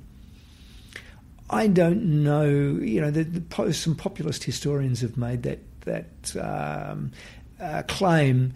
[1.49, 7.11] I don't know, you know, the, the, some populist historians have made that, that um,
[7.59, 8.53] uh, claim.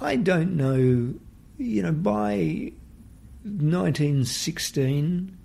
[0.00, 1.14] I don't know,
[1.56, 2.72] you know, by
[3.42, 5.36] 1916,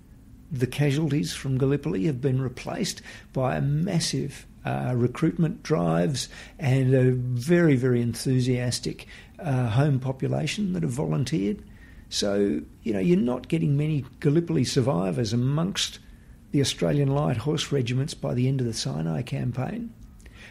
[0.52, 3.00] the casualties from Gallipoli have been replaced
[3.32, 6.28] by a massive uh, recruitment drives
[6.58, 9.06] and a very, very enthusiastic
[9.38, 11.62] uh, home population that have volunteered.
[12.08, 15.98] So, you know, you're not getting many Gallipoli survivors amongst
[16.54, 19.92] the Australian Light Horse regiments by the end of the Sinai campaign.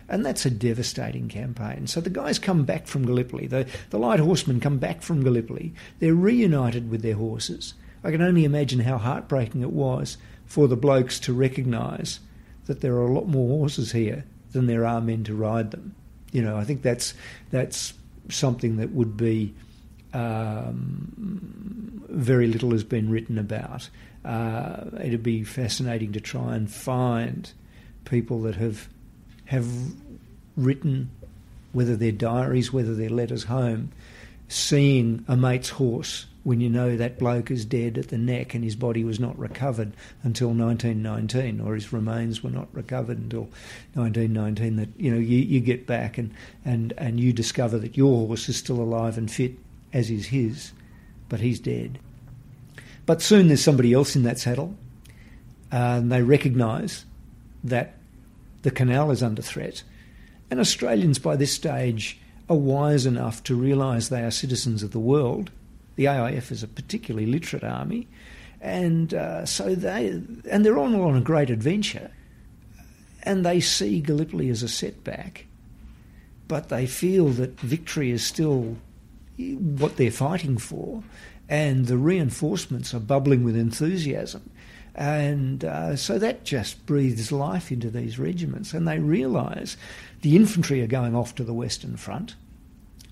[0.09, 1.87] And that's a devastating campaign.
[1.87, 5.73] So the guys come back from Gallipoli, the, the light horsemen come back from Gallipoli,
[5.99, 7.73] they're reunited with their horses.
[8.03, 12.19] I can only imagine how heartbreaking it was for the blokes to recognise
[12.65, 15.95] that there are a lot more horses here than there are men to ride them.
[16.33, 17.13] You know, I think that's
[17.49, 17.93] that's
[18.27, 19.53] something that would be
[20.13, 23.89] um, very little has been written about.
[24.23, 27.51] Uh, it'd be fascinating to try and find
[28.05, 28.87] people that have
[29.45, 29.67] have
[30.55, 31.09] written,
[31.73, 33.91] whether they're diaries, whether they're letters home,
[34.47, 38.63] seeing a mate's horse when you know that bloke is dead at the Nek and
[38.63, 43.49] his body was not recovered until 1919, or his remains were not recovered until
[43.93, 44.75] 1919.
[44.75, 46.33] That you know you, you get back and,
[46.65, 49.53] and, and you discover that your horse is still alive and fit,
[49.93, 50.71] as is his,
[51.29, 51.99] but he's dead.
[53.05, 54.75] But soon there's somebody else in that saddle,
[55.71, 57.05] and they recognise
[57.63, 57.95] that
[58.63, 59.83] the canal is under threat.
[60.49, 64.99] And Australians by this stage are wise enough to realise they are citizens of the
[64.99, 65.51] world.
[65.95, 68.07] The AIF is a particularly literate army,
[68.61, 72.11] and uh, so they and they're on on a great adventure,
[73.23, 75.45] and they see Gallipoli as a setback,
[76.47, 78.77] but they feel that victory is still
[79.37, 81.03] what they're fighting for,
[81.49, 84.49] and the reinforcements are bubbling with enthusiasm.
[84.95, 89.75] And uh, so that just breathes life into these regiments, and they realise
[90.21, 92.35] the infantry are going off to the Western Front.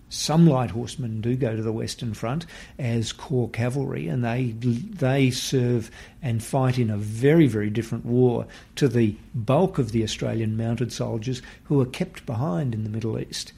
[0.10, 2.46] Some light horsemen do go to the Western Front
[2.78, 5.90] as corps cavalry, and they they serve
[6.22, 10.92] and fight in a very very different war to the bulk of the Australian mounted
[10.92, 13.54] soldiers who are kept behind in the Middle East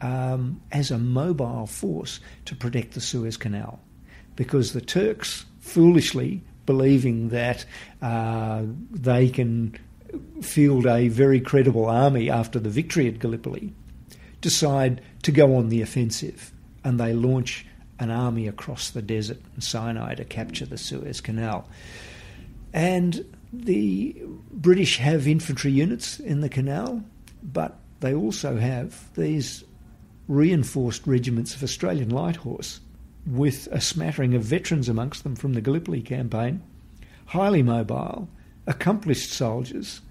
[0.00, 3.80] um, as a mobile force to protect the Suez Canal,
[4.36, 7.64] because the Turks foolishly believing that
[8.02, 9.74] uh, they can
[10.42, 13.72] field a very credible army after the victory at Gallipoli,
[14.40, 16.52] decide to go on the offensive
[16.84, 17.66] and they launch
[17.98, 21.68] an army across the desert in Sinai to capture the Suez Canal.
[22.72, 24.14] And the
[24.52, 27.02] British have infantry units in the canal,
[27.42, 29.64] but they also have these
[30.28, 32.80] reinforced regiments of Australian Light Horse
[33.26, 36.62] with a smattering of veterans amongst them from the Gallipoli campaign,
[37.26, 38.28] highly mobile,
[38.66, 40.02] accomplished soldiers,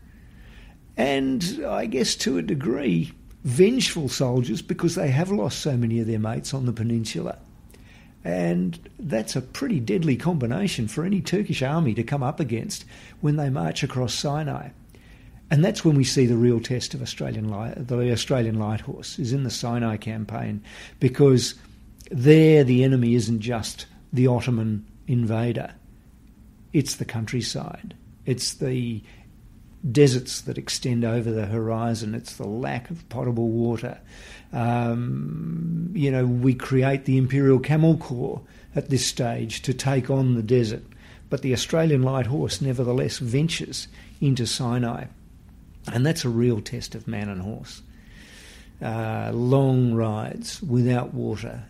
[0.97, 6.07] and I guess to a degree, vengeful soldiers because they have lost so many of
[6.07, 7.37] their mates on the peninsula.
[8.23, 12.83] And that's a pretty deadly combination for any Turkish army to come up against
[13.21, 14.69] when they march across Sinai.
[15.49, 19.17] And that's when we see the real test of Australian light, the Australian light horse
[19.17, 20.61] is in the Sinai campaign
[20.99, 21.55] because
[22.11, 25.73] there, the enemy isn't just the Ottoman invader,
[26.73, 27.95] it's the countryside.
[28.25, 29.01] It's the
[29.89, 32.13] deserts that extend over the horizon.
[32.13, 33.99] It's the lack of potable water.
[34.51, 38.41] Um, you know, we create the Imperial Camel Corps
[38.75, 40.83] at this stage to take on the desert,
[41.29, 43.87] but the Australian Light Horse nevertheless ventures
[44.19, 45.05] into Sinai.
[45.93, 47.81] And that's a real test of man and horse.
[48.81, 51.63] Uh, long rides without water,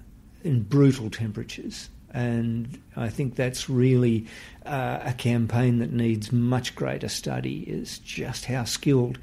[0.43, 1.89] in brutal temperatures.
[2.11, 4.25] And I think that's really
[4.65, 9.19] uh, a campaign that needs much greater study, is just how skilled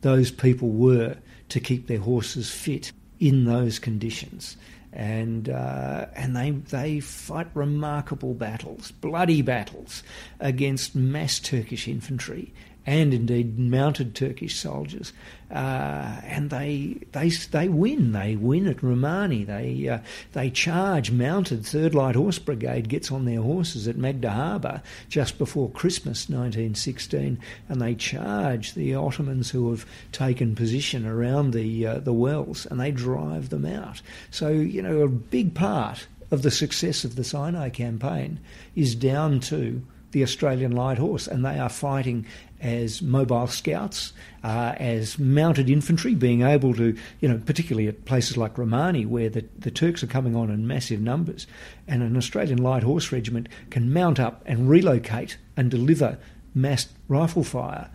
[0.00, 1.16] those people were
[1.50, 4.56] to keep their horses fit in those conditions.
[4.92, 10.02] And uh, and they they fight remarkable battles, bloody battles
[10.38, 12.52] against mass Turkish infantry
[12.84, 15.12] and indeed mounted Turkish soldiers,
[15.50, 18.12] uh, and they they they win.
[18.12, 19.44] They win at Romani.
[19.44, 19.98] They uh,
[20.32, 21.10] they charge.
[21.10, 27.38] Mounted Third Light Horse Brigade gets on their horses at Magdhaba just before Christmas 1916,
[27.68, 32.80] and they charge the Ottomans who have taken position around the uh, the wells, and
[32.80, 34.02] they drive them out.
[34.30, 38.40] So you know a big part of the success of the Sinai campaign
[38.74, 42.26] is down to the Australian Light Horse, and they are fighting
[42.60, 44.12] as mobile scouts,
[44.44, 49.28] uh, as mounted infantry, being able to, you know, particularly at places like Romani, where
[49.28, 51.46] the, the Turks are coming on in massive numbers,
[51.88, 56.18] and an Australian Light Horse Regiment can mount up and relocate and deliver
[56.54, 57.90] massed rifle fire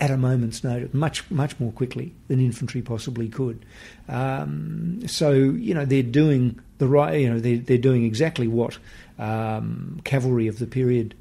[0.00, 3.64] at a moment's notice, much much more quickly than infantry possibly could.
[4.08, 8.78] Um, so you know they're doing the right, you know they're, they're doing exactly what
[9.18, 11.14] um, cavalry of the period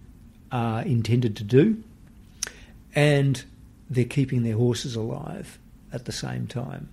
[0.54, 1.84] are intended to do
[2.95, 3.43] and
[3.89, 5.60] they're keeping their horses alive
[5.91, 6.88] at the same time.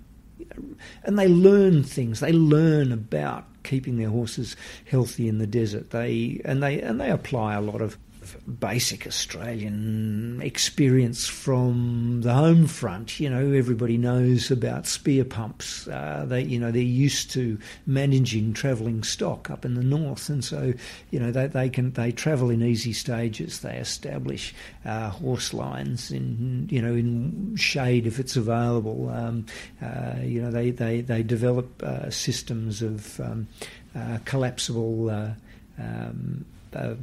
[1.04, 2.20] and they learn things.
[2.20, 4.56] They learn about keeping their horses
[4.86, 5.90] healthy in the desert.
[5.90, 7.98] They and they and they apply a lot of
[8.46, 13.20] basic Australian experience from the home front.
[13.20, 15.88] You know, everybody knows about spear pumps.
[15.88, 20.44] Uh, they, you know, they're used to managing travelling stock up in the north, and
[20.44, 20.72] so
[21.10, 23.60] you know they, they can they travel in easy stages.
[23.60, 24.54] They establish
[24.84, 29.08] uh, horse lines in you know in shade if it's available.
[29.10, 29.46] Um,
[29.82, 33.48] uh, you know, they they they develop uh, systems of um,
[33.94, 35.10] uh, collapsible.
[35.10, 35.30] Uh,
[35.78, 36.44] um,
[36.74, 36.94] uh,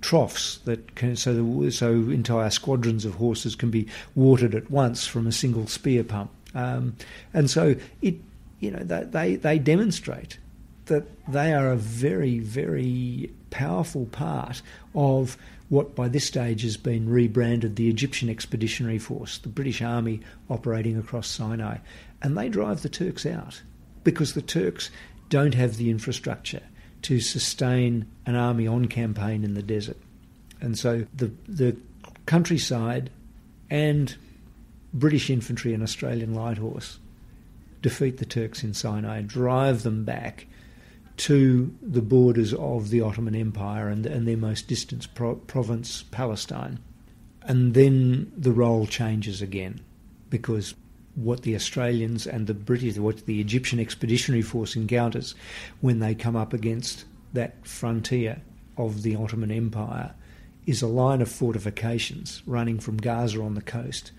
[0.00, 5.06] troughs that can, so the, so entire squadrons of horses can be watered at once
[5.06, 6.94] from a single spear pump, um,
[7.34, 8.16] and so it
[8.60, 10.38] you know they they demonstrate
[10.86, 14.62] that they are a very very powerful part
[14.94, 15.36] of
[15.68, 20.96] what by this stage has been rebranded the Egyptian Expeditionary Force, the British Army operating
[20.96, 21.78] across Sinai,
[22.22, 23.60] and they drive the Turks out
[24.02, 24.90] because the Turks
[25.28, 26.62] don't have the infrastructure
[27.02, 29.98] to sustain an army on campaign in the desert.
[30.60, 31.76] And so the, the
[32.26, 33.10] countryside
[33.70, 34.16] and
[34.92, 36.98] British infantry and Australian light horse
[37.82, 40.46] defeat the Turks in Sinai, drive them back
[41.18, 46.78] to the borders of the Ottoman Empire and, and their most distant pro- province, Palestine.
[47.42, 49.80] And then the role changes again
[50.30, 50.74] because
[51.18, 55.34] what the Australians and the British, what the Egyptian Expeditionary Force encounters
[55.80, 58.40] when they come up against that frontier
[58.76, 60.14] of the Ottoman Empire
[60.66, 64.12] is a line of fortifications running from Gaza on the coast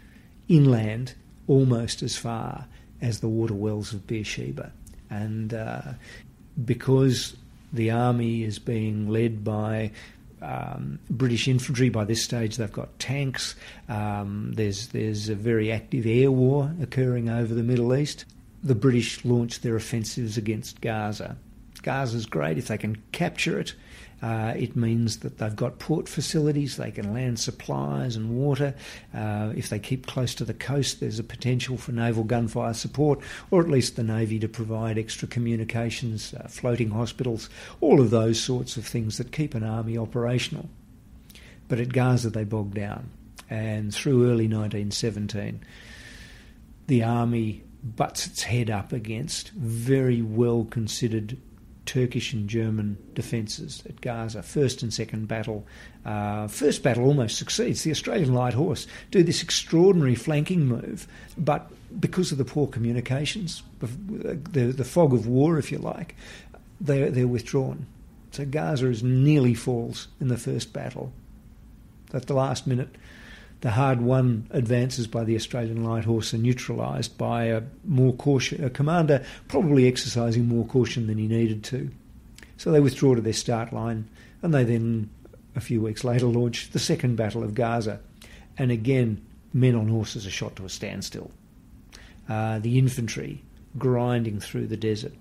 [0.50, 1.14] inland
[1.47, 2.66] almost as far
[3.02, 4.72] as the water wells of Beersheba.
[5.10, 5.93] And uh,
[6.66, 7.38] because
[7.72, 9.91] the army is being led by
[10.42, 11.90] um, British infantry.
[11.90, 13.56] By this stage, they've got tanks.
[13.88, 18.26] Um, there's there's a very active air war occurring over the Middle East.
[18.64, 21.38] The British launch their offensives against Gaza.
[21.82, 23.74] Gaza's great if they can capture it.
[24.22, 28.74] Uh, it means that they've got port facilities, they can land supplies and water.
[29.13, 33.20] Uh, if they keep close to the coast, there's a potential for naval gunfire support,
[33.49, 37.49] or at least the Navy to provide extra communications, uh, floating hospitals,
[37.80, 40.70] all of those sorts of things that keep an army operational.
[41.70, 43.11] But at Gaza, they bogged down.
[43.49, 45.61] And through early 1917,
[46.88, 51.38] the army butts its head up against very well considered
[51.90, 54.44] Turkish and German defences at Gaza.
[54.44, 55.66] First and second battle.
[56.06, 57.82] Uh, first battle almost succeeds.
[57.82, 63.64] The Australian light horse do this extraordinary flanking move, but because of the poor communications,
[63.80, 66.16] the, the fog of war, if you like,
[66.80, 67.88] they're, they're withdrawn.
[68.34, 71.12] So Gaza is nearly falls in the first battle.
[72.14, 72.96] At the last minute,
[73.62, 78.70] the hard-won advances by the Australian Light Horse are neutralised by a more caution, a
[78.70, 81.89] commander probably exercising more caution than he needed to.
[82.57, 84.07] So they withdraw to their start line,
[84.41, 85.10] and they then,
[85.55, 87.99] a few weeks later, launch the Second Battle of Gaza.
[88.57, 91.32] And again, men on horses are shot to a standstill.
[92.28, 93.41] Uh, the infantry
[93.78, 95.14] grinding through the desert,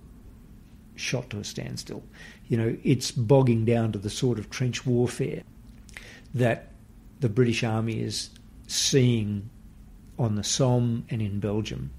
[0.96, 2.02] shot to a standstill.
[2.48, 5.42] You know, it's bogging down to the sort of trench warfare
[6.34, 6.72] that
[7.20, 8.30] the British Army is
[8.66, 9.50] seeing
[10.18, 11.90] on the Somme and in Belgium.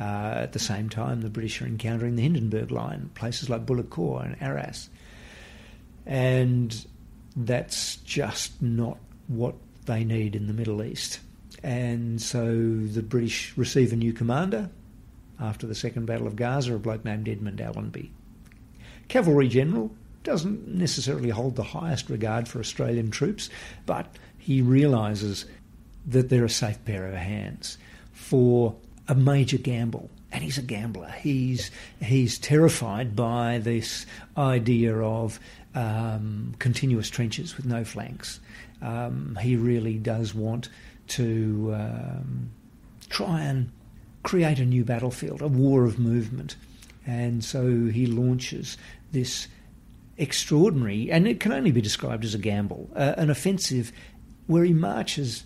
[0.00, 4.24] Uh, at the same time, the British are encountering the Hindenburg Line, places like Bullecourt
[4.24, 4.88] and Arras.
[6.06, 6.86] And
[7.36, 8.98] that's just not
[9.28, 9.54] what
[9.86, 11.20] they need in the Middle East.
[11.62, 14.70] And so the British receive a new commander
[15.40, 18.10] after the Second Battle of Gaza, a bloke named Edmund Allenby.
[19.08, 19.90] Cavalry General
[20.22, 23.50] doesn't necessarily hold the highest regard for Australian troops,
[23.86, 24.06] but
[24.42, 25.46] he realises
[26.04, 27.78] that they're a safe pair of hands
[28.12, 28.74] for
[29.06, 30.10] a major gamble.
[30.32, 31.14] And he's a gambler.
[31.20, 31.70] He's
[32.02, 34.04] he's terrified by this
[34.36, 35.38] idea of
[35.74, 38.40] um, continuous trenches with no flanks.
[38.80, 40.70] Um, he really does want
[41.08, 42.50] to um,
[43.10, 43.70] try and
[44.24, 46.56] create a new battlefield, a war of movement.
[47.06, 48.78] And so he launches
[49.12, 49.46] this
[50.16, 53.92] extraordinary, and it can only be described as a gamble, uh, an offensive
[54.52, 55.44] where he marches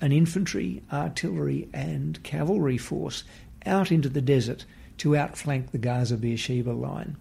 [0.00, 3.24] an infantry, artillery, and cavalry force
[3.64, 4.66] out into the desert
[4.98, 7.16] to outflank the Gaza Beersheba line.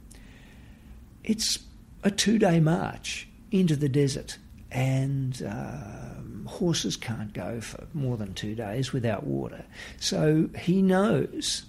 [1.24, 1.60] It's
[2.04, 4.38] a two day march into the desert,
[4.70, 9.64] and um, horses can't go for more than two days without water.
[10.00, 11.64] So he knows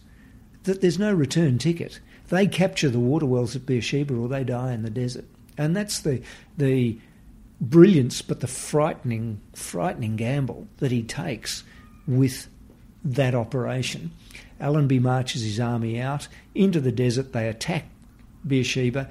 [0.65, 2.01] that there's no return ticket.
[2.29, 5.27] They capture the water wells at Beersheba or they die in the desert.
[5.57, 6.23] And that's the,
[6.57, 6.99] the
[7.61, 11.65] brilliance, but the frightening, frightening gamble that he takes
[12.07, 12.49] with
[13.05, 14.11] that operation.
[14.61, 17.33] Allenby marches his army out into the desert.
[17.33, 17.87] They attack
[18.47, 19.09] Beersheba.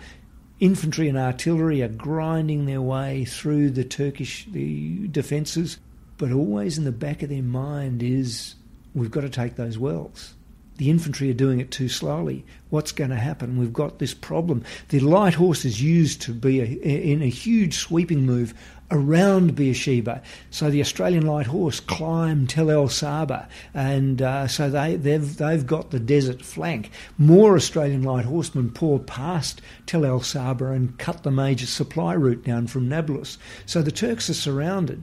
[0.59, 5.77] Infantry and artillery are grinding their way through the Turkish the defences,
[6.17, 8.55] but always in the back of their mind is
[8.93, 10.35] we've got to take those wells.
[10.83, 12.43] The infantry are doing it too slowly.
[12.69, 13.57] What's going to happen?
[13.57, 14.65] We've got this problem.
[14.89, 18.53] The light horse is used to be a, in a huge sweeping move
[18.91, 20.21] around Beersheba.
[20.49, 25.65] So the Australian light horse climb Tel El Saba, and uh, so they, they've, they've
[25.65, 26.91] got the desert flank.
[27.17, 32.43] More Australian light horsemen pour past Tel El Saba and cut the major supply route
[32.43, 33.37] down from Nablus.
[33.65, 35.01] So the Turks are surrounded.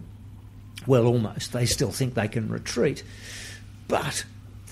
[0.87, 1.55] Well, almost.
[1.55, 3.03] They still think they can retreat.
[3.89, 4.27] But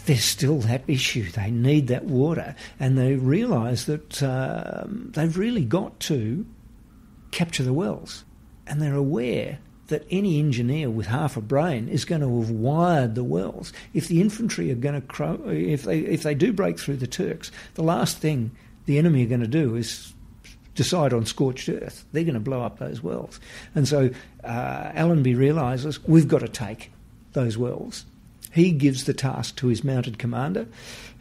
[0.09, 1.31] there's still that issue.
[1.31, 6.47] They need that water, and they realise that um, they've really got to
[7.31, 8.25] capture the wells.
[8.67, 13.17] And they're aware that any engineer with half a brain is going to have wired
[13.17, 13.71] the wells.
[13.93, 17.07] If the infantry are going to, cro- if they if they do break through the
[17.07, 18.51] Turks, the last thing
[18.87, 20.15] the enemy are going to do is
[20.75, 22.07] decide on scorched earth.
[22.13, 23.41] They're going to blow up those wells.
[23.75, 24.09] And so
[24.43, 26.93] uh, Allenby realises we've got to take
[27.35, 28.07] those wells
[28.59, 30.67] he gives the task to his mounted commander,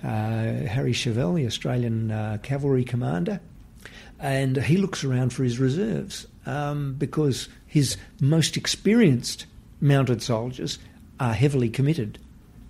[0.03, 3.39] uh, Harry Chauvel, the Australian uh, cavalry commander,
[4.19, 9.45] and he looks around for his reserves um, because his most experienced
[9.79, 10.79] mounted soldiers
[11.19, 12.19] are heavily committed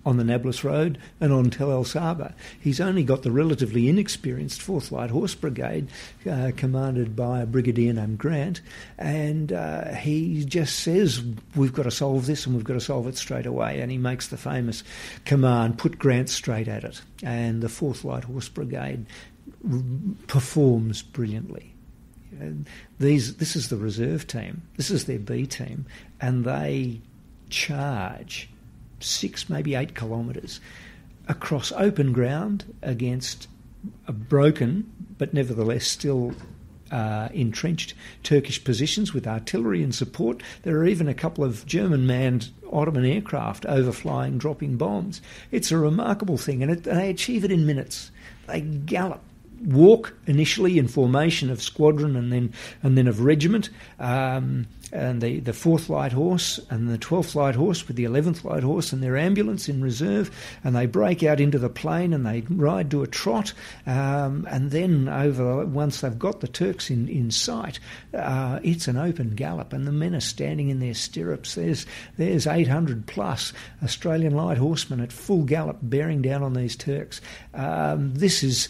[0.04, 2.34] on the Nablus Road and on Tel El Saba.
[2.60, 5.88] He's only got the relatively inexperienced 4th Light Horse Brigade,
[6.28, 8.60] uh, commanded by a brigadier named Grant,
[8.96, 11.22] and uh, he just says,
[11.54, 13.80] We've got to solve this and we've got to solve it straight away.
[13.80, 14.82] And he makes the famous
[15.24, 17.02] command, Put Grant straight at it.
[17.22, 19.06] And the 4th Light Horse Brigade
[19.70, 19.80] r-
[20.26, 21.74] performs brilliantly.
[23.00, 25.86] These, this is the reserve team, this is their B team,
[26.20, 27.00] and they
[27.50, 28.48] charge
[29.00, 30.60] six, maybe eight kilometres
[31.28, 33.48] across open ground against
[34.06, 36.32] a broken, but nevertheless still
[36.90, 40.42] uh, entrenched Turkish positions with artillery and support.
[40.62, 45.20] There are even a couple of German manned Ottoman aircraft overflying, dropping bombs.
[45.50, 48.10] It's a remarkable thing, and, it, they achieve it in minutes.
[48.46, 49.22] They gallop
[49.64, 55.40] walk initially in formation of squadron and then and then of regiment, um, and the,
[55.40, 59.02] the fourth light horse and the twelfth light horse with the eleventh light horse and
[59.02, 60.30] their ambulance in reserve,
[60.64, 63.52] and they break out into the plain and they ride to a trot,
[63.86, 67.78] um, and then over once they've got the Turks in in sight,
[68.14, 71.54] uh, it's an open gallop, and the men are standing in their stirrups.
[71.54, 71.86] There's
[72.16, 77.20] there's 800 plus Australian light horsemen at full gallop bearing down on these Turks.
[77.54, 78.68] Um, this is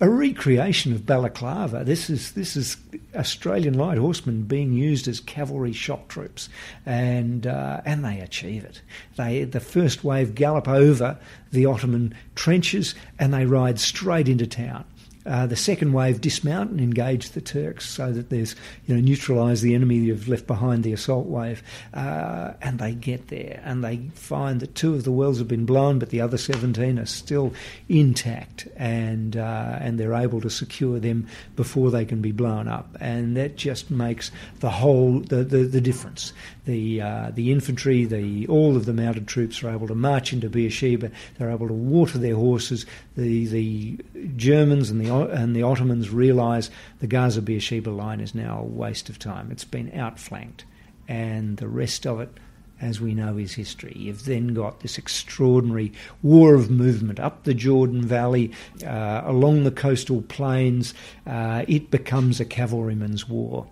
[0.00, 1.84] a recreation of balaclava.
[1.84, 2.78] This is this is
[3.14, 6.48] Australian light horsemen being used as cavalry shock troops,
[6.86, 8.80] and uh, and they achieve it.
[9.16, 11.18] They the first wave gallop over
[11.52, 14.84] the Ottoman trenches and they ride straight into town.
[15.26, 18.56] Uh, the second wave dismount and engage the Turks so that there's,
[18.86, 21.62] you know, neutralise the enemy you've left behind the assault wave.
[21.92, 25.66] Uh, and they get there and they find that two of the wells have been
[25.66, 27.52] blown, but the other 17 are still
[27.88, 32.96] intact and, uh, and they're able to secure them before they can be blown up.
[32.98, 36.32] And that just makes the whole, the, the, the difference.
[36.70, 40.48] The, uh, the infantry, the, all of the mounted troops are able to march into
[40.48, 43.98] Beersheba, they're able to water their horses, the, the
[44.36, 49.08] Germans and the and the Ottomans realise the Gaza Beersheba line is now a waste
[49.08, 49.50] of time.
[49.50, 50.64] It's been outflanked,
[51.08, 52.30] and the rest of it,
[52.80, 53.94] as we know, is history.
[53.96, 55.92] You've then got this extraordinary
[56.22, 58.52] war of movement up the Jordan Valley,
[58.86, 60.94] uh, along the coastal plains.
[61.26, 63.66] Uh, it becomes a cavalryman's war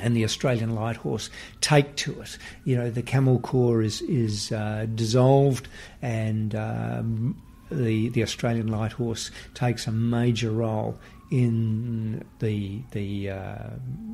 [0.00, 1.30] and the Australian light horse
[1.60, 2.38] take to it.
[2.64, 5.68] You know, the camel corps is is uh, dissolved,
[6.02, 7.40] and um,
[7.70, 10.98] the the Australian light horse takes a major role
[11.30, 13.70] in the the uh,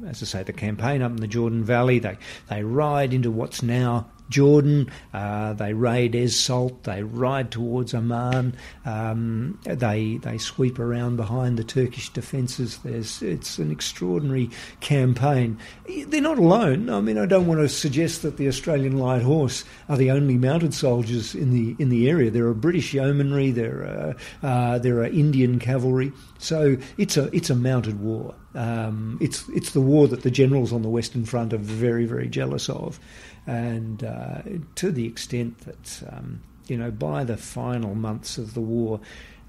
[0.06, 1.98] as I say the campaign up in the Jordan Valley.
[1.98, 2.16] They
[2.48, 4.90] they ride into what's now Jordan.
[5.12, 6.84] Uh, they raid Es Salt.
[6.84, 8.54] They ride towards Amman.
[8.86, 12.78] Um, they they sweep around behind the Turkish defences.
[12.84, 14.50] It's an extraordinary
[14.80, 15.58] campaign.
[16.06, 16.88] They're not alone.
[16.88, 20.38] I mean, I don't want to suggest that the Australian Light Horse are the only
[20.38, 22.30] mounted soldiers in the in the area.
[22.30, 23.50] There are British yeomanry.
[23.50, 26.12] There are uh, there are Indian cavalry.
[26.38, 28.34] So it's a it's a mounted war.
[28.54, 32.28] Um, it's it's the war that the generals on the Western Front are very very
[32.28, 32.98] jealous of
[33.46, 34.42] and uh,
[34.76, 39.00] to the extent that um, you know by the final months of the war,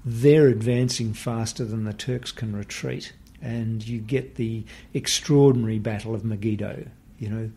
[0.04, 4.64] they're advancing faster than the Turks can retreat, and you get the
[4.94, 6.86] extraordinary Battle of Megiddo.
[7.18, 7.50] You know,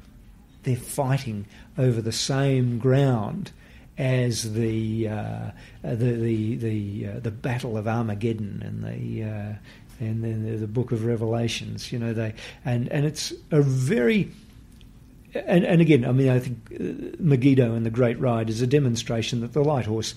[0.64, 1.46] they're fighting
[1.78, 3.52] over the same ground,
[3.98, 9.54] as the uh, the the the, uh, the battle of Armageddon and the uh,
[10.00, 11.92] and then the, the, book of Revelations.
[11.92, 12.34] You know they
[12.66, 14.32] and and it's a very
[15.36, 18.68] and, and again, I mean, I think uh, Megiddo and the Great Ride is a
[18.68, 20.16] demonstration that the light horse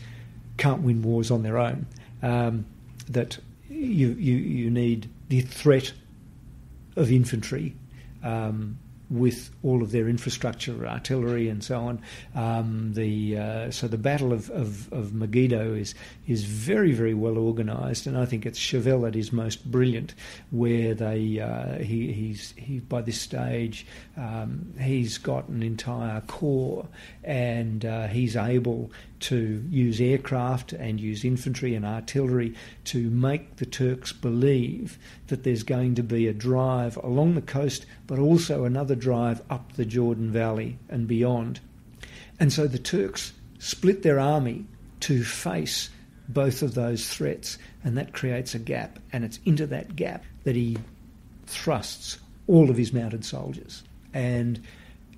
[0.56, 1.86] can't win wars on their own.
[2.22, 2.66] Um,
[3.08, 3.38] that
[3.68, 5.92] you, you you need the threat
[6.96, 7.74] of infantry
[8.22, 8.78] um,
[9.10, 12.02] with all of their infrastructure, artillery, and so on.
[12.34, 15.94] Um, the uh, so the Battle of, of, of, Megiddo is
[16.26, 20.14] is very very well organised, and I think it's Chauvel at his most brilliant,
[20.50, 23.86] where they uh, he he's he by this stage
[24.16, 26.86] um, he's got an entire corps,
[27.24, 28.90] and uh, he's able
[29.20, 32.54] to use aircraft and use infantry and artillery
[32.84, 37.86] to make the Turks believe that there's going to be a drive along the coast,
[38.06, 41.60] but also another drive up the Jordan Valley and beyond.
[42.40, 44.66] And so the Turks split their army
[45.00, 45.90] to face
[46.28, 48.98] both of those threats, and that creates a gap.
[49.12, 50.76] And it's into that gap that he
[51.46, 53.82] thrusts all of his mounted soldiers.
[54.12, 54.60] And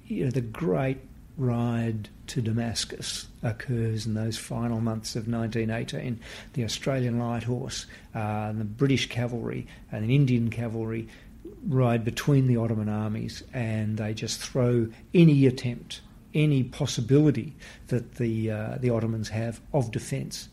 [0.06, 0.98] you know, the great
[1.36, 6.20] ride to Damascus occurs in those final months of 1918.
[6.52, 11.08] The Australian Light Horse, uh, the British cavalry, and the Indian cavalry
[11.66, 16.02] ride between the Ottoman armies, and they just throw any attempt,
[16.32, 17.56] any possibility
[17.88, 20.48] that the uh, the Ottomans have of defence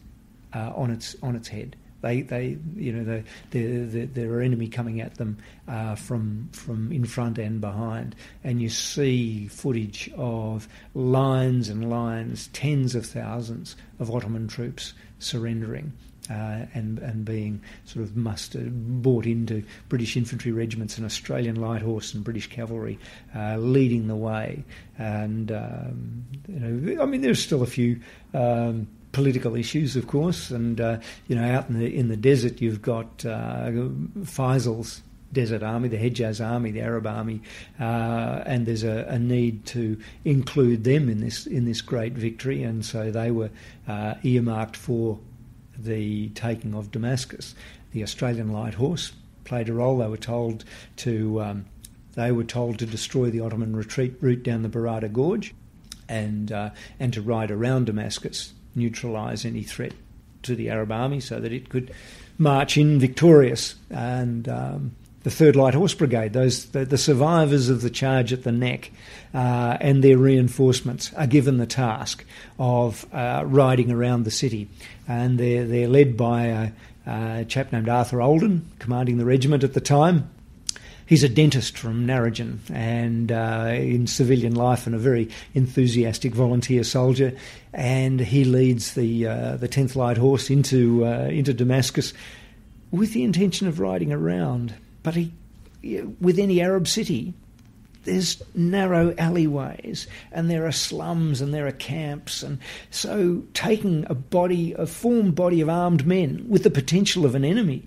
[0.55, 1.75] uh, on its on its head.
[2.01, 5.37] They, they, you know, they, they're, they're, are enemy coming at them
[5.67, 12.47] uh, from from in front and behind, and you see footage of lines and lines,
[12.53, 15.93] tens of thousands of Ottoman troops surrendering.
[16.29, 21.81] Uh, and and being sort of mustered, brought into British infantry regiments and Australian light
[21.81, 22.99] horse and British cavalry,
[23.33, 24.61] uh, leading the way.
[24.97, 28.01] And um, you know, I mean, there's still a few
[28.33, 32.61] um, political issues, of course, and uh, you know, out in the in the desert,
[32.61, 33.71] you've got uh,
[34.21, 35.01] Faisal's
[35.33, 37.41] Desert Army, the Hejaz Army, the Arab Army,
[37.79, 42.61] uh, and there's a, a, need to include them in this in this great victory,
[42.61, 43.49] and so they were
[43.87, 45.17] uh, earmarked for
[45.75, 47.55] the taking of Damascus.
[47.93, 49.13] The Australian Light Horse
[49.45, 49.97] played a role.
[49.97, 50.63] They were told
[50.97, 51.65] to um,
[52.13, 55.55] they were told to destroy the Ottoman retreat route down the Barada Gorge,
[56.07, 59.93] and uh, and to ride around Damascus neutralise any threat
[60.43, 61.91] to the Arab army so that it could
[62.37, 63.75] march in victorious.
[63.89, 68.43] And um, the Third Light Horse Brigade, those the, the, survivors of the charge at
[68.43, 68.91] the Nek,
[69.33, 72.23] uh, and their reinforcements are given the task
[72.57, 74.69] of uh, riding around the city,
[75.07, 76.71] and they're they're led by a,
[77.05, 80.29] a chap named Arthur Olden, commanding the regiment at the time
[81.07, 86.83] he's a dentist from Narrogin and uh, in civilian life and a very enthusiastic volunteer
[86.83, 87.33] soldier.
[87.73, 92.13] And he leads the uh, the tenth light horse into uh, into Damascus
[92.91, 94.75] with the intention of riding around.
[95.01, 95.31] But he,
[96.21, 97.33] with any Arab city,
[98.03, 102.57] there's narrow alleyways and there are slums and there are camps and
[102.89, 107.43] so taking a body a formed body of armed men with the potential of an
[107.43, 107.85] enemy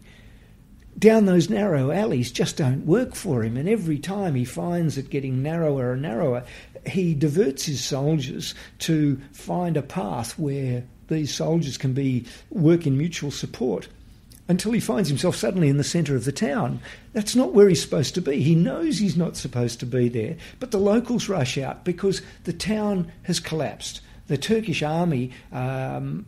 [0.99, 3.57] down those narrow alleys just don't work for him.
[3.57, 6.45] And every time he finds it getting narrower and narrower,
[6.87, 12.97] he diverts his soldiers to find a path where these soldiers can be work in
[12.97, 13.89] mutual support
[14.49, 16.81] until he finds himself suddenly in the centre of the town.
[17.13, 18.43] That's not where he's supposed to be.
[18.43, 22.53] He knows he's not supposed to be there, but the locals rush out because the
[22.53, 24.01] town has collapsed.
[24.27, 26.27] The Turkish army um,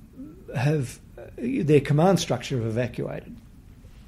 [0.56, 1.00] have
[1.36, 3.36] their command structure have evacuated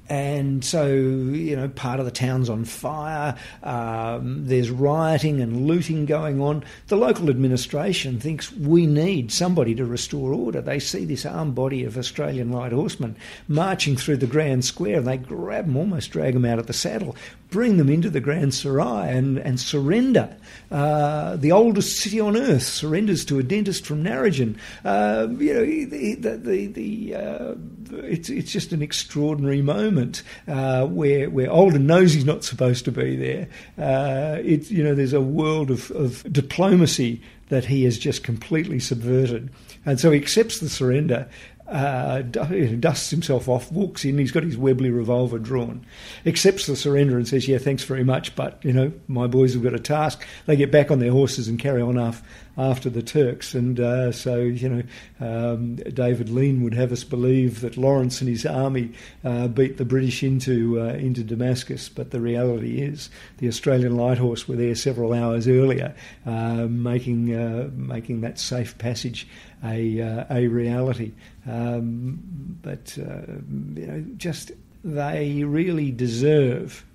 [0.09, 3.35] and so you know part of the town's on fire.
[3.63, 6.63] Um, there's rioting and looting going on.
[6.87, 10.61] The local administration thinks we need somebody to restore order.
[10.61, 13.15] They see this armed body of Australian light horsemen
[13.47, 16.73] marching through the grand square, and they grab them, almost drag them out of the
[16.73, 17.15] saddle,
[17.55, 20.35] bring them into the Grand Serai and, and surrender.
[20.69, 24.57] Uh, the oldest city on earth surrenders to a dentist from Narrogin.
[24.83, 27.55] Uh, you know, the, the, the, the uh,
[28.03, 32.91] it's, it's just an extraordinary moment uh, where, where Olden knows he's not supposed to
[32.91, 33.47] be there.
[33.77, 38.79] Uh, it, you know, there's a world of, of diplomacy that he has just completely
[38.81, 39.49] subverted.
[39.85, 41.29] And so he accepts the surrender
[41.67, 44.19] uh, dusts himself off, walks in.
[44.19, 45.83] He's got his Webley revolver drawn,
[46.25, 49.63] accepts the surrender, and says, "Yeah, thanks very much, but you know my boys have
[49.63, 52.23] got a task." They get back on their horses and carry on after,
[52.55, 53.55] after the Turks.
[53.55, 54.83] And uh, so you know,
[55.19, 58.91] um, David Lean would have us believe that Lawrence and his army
[59.23, 64.19] uh, beat the British into uh, into Damascus, but the reality is the Australian Light
[64.19, 65.95] Horse were there several hours earlier,
[66.27, 69.27] uh, making uh, making that safe passage
[69.65, 71.11] a, uh, a reality.
[71.47, 72.19] Um,
[72.61, 73.33] but, uh,
[73.75, 74.51] you know, just
[74.83, 76.85] they really deserve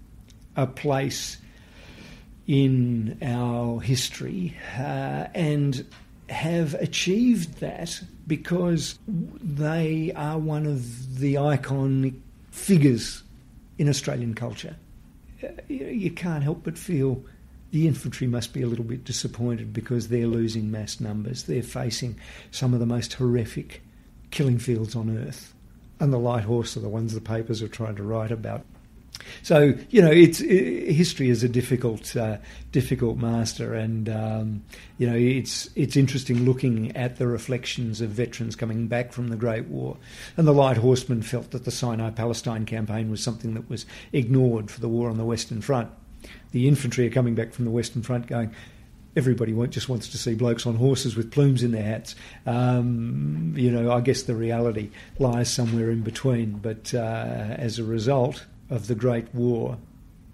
[0.57, 1.39] a place
[2.47, 5.85] in our history uh, and
[6.29, 12.15] have achieved that because they are one of the iconic
[12.51, 13.23] figures
[13.79, 14.77] in Australian culture.
[15.43, 17.23] Uh, you can't help but feel
[17.71, 21.45] the infantry must be a little bit disappointed because they're losing mass numbers.
[21.45, 22.19] They're facing
[22.51, 23.83] some of the most horrific
[24.31, 25.55] killing fields on earth.
[25.99, 28.65] And the light horse are the ones the papers are trying to write about.
[29.43, 32.39] So you know, it's it, history is a difficult, uh,
[32.73, 34.65] difficult master, and um,
[34.99, 39.37] you know, it's it's interesting looking at the reflections of veterans coming back from the
[39.37, 39.97] Great War,
[40.37, 44.81] and the Light Horsemen felt that the Sinai-Palestine campaign was something that was ignored for
[44.81, 45.91] the war on the Western Front.
[46.53, 48.55] The infantry are coming back from the Western Front, going,
[49.17, 52.15] everybody just wants to see blokes on horses with plumes in their hats.
[52.47, 56.53] Um, you know, I guess the reality lies somewhere in between.
[56.53, 59.79] But uh, as a result of the Great War,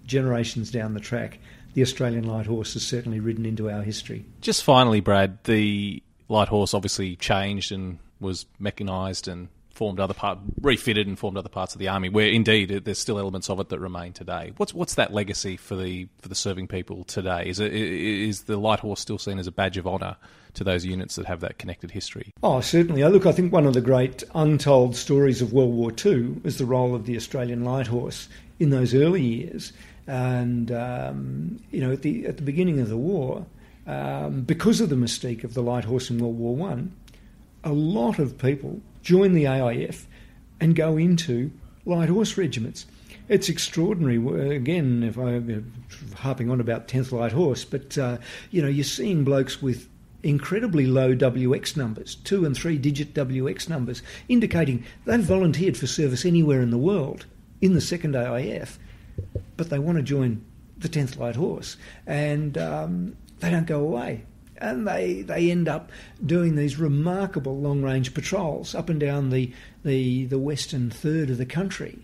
[0.05, 1.39] generations down the track,
[1.73, 4.25] the Australian light horse has certainly ridden into our history.
[4.41, 10.39] Just finally, Brad, the light horse obviously changed and was mechanised and formed other part,
[10.59, 12.09] refitted and formed other parts of the army.
[12.09, 14.51] Where indeed there's still elements of it that remain today.
[14.57, 17.47] What's what's that legacy for the for the serving people today?
[17.47, 20.17] Is it is the light horse still seen as a badge of honour
[20.55, 22.33] to those units that have that connected history?
[22.41, 23.03] Oh, certainly.
[23.03, 26.65] Look, I think one of the great untold stories of World War II is the
[26.65, 28.27] role of the Australian light horse
[28.59, 29.71] in those early years.
[30.07, 33.45] And um, you know, at the at the beginning of the war,
[33.85, 36.93] um, because of the mystique of the light horse in World War One,
[37.63, 40.05] a lot of people join the AIF
[40.59, 41.51] and go into
[41.85, 42.85] light horse regiments.
[43.29, 44.55] It's extraordinary.
[44.55, 45.71] Again, if I'm
[46.15, 48.17] harping on about 10th Light Horse, but uh,
[48.51, 49.87] you know, you're seeing blokes with
[50.23, 56.25] incredibly low WX numbers, two and three digit WX numbers, indicating they've volunteered for service
[56.25, 57.25] anywhere in the world
[57.61, 58.77] in the second AIF,
[59.57, 60.43] but they want to join
[60.77, 64.23] the 10th Light Horse and um, they don't go away
[64.59, 65.91] and they they end up
[66.25, 69.51] doing these remarkable long range patrols up and down the,
[69.83, 71.99] the the western third of the country.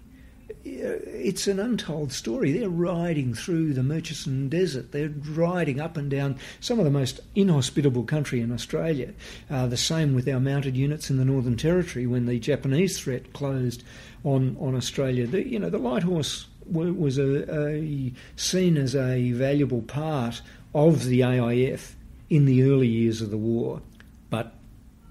[0.65, 2.53] It's an untold story.
[2.53, 4.93] They're riding through the Murchison Desert.
[4.93, 9.13] They're riding up and down some of the most inhospitable country in Australia.
[9.49, 13.33] Uh, the same with our mounted units in the Northern Territory when the Japanese threat
[13.33, 13.83] closed
[14.23, 15.27] on on Australia.
[15.27, 20.41] The, you know, the light horse was a, a, seen as a valuable part
[20.73, 21.95] of the AIF
[22.29, 23.81] in the early years of the war,
[24.29, 24.55] but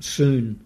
[0.01, 0.65] soon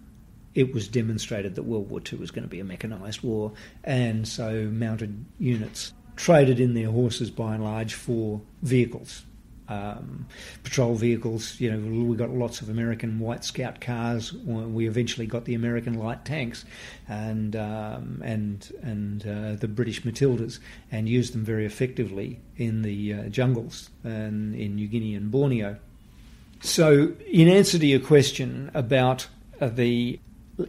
[0.55, 3.53] it was demonstrated that World War II was going to be a mechanised war,
[3.84, 9.22] and so mounted units traded in their horses by and large for vehicles.
[9.68, 10.26] Um,
[10.62, 14.32] patrol vehicles, you know, we got lots of American White Scout cars.
[14.32, 16.64] We eventually got the American light tanks,
[17.09, 23.12] and um, and and uh, the British Matildas, and used them very effectively in the
[23.12, 25.78] uh, jungles and in New Guinea and Borneo.
[26.61, 29.28] So, in answer to your question about
[29.61, 30.18] uh, the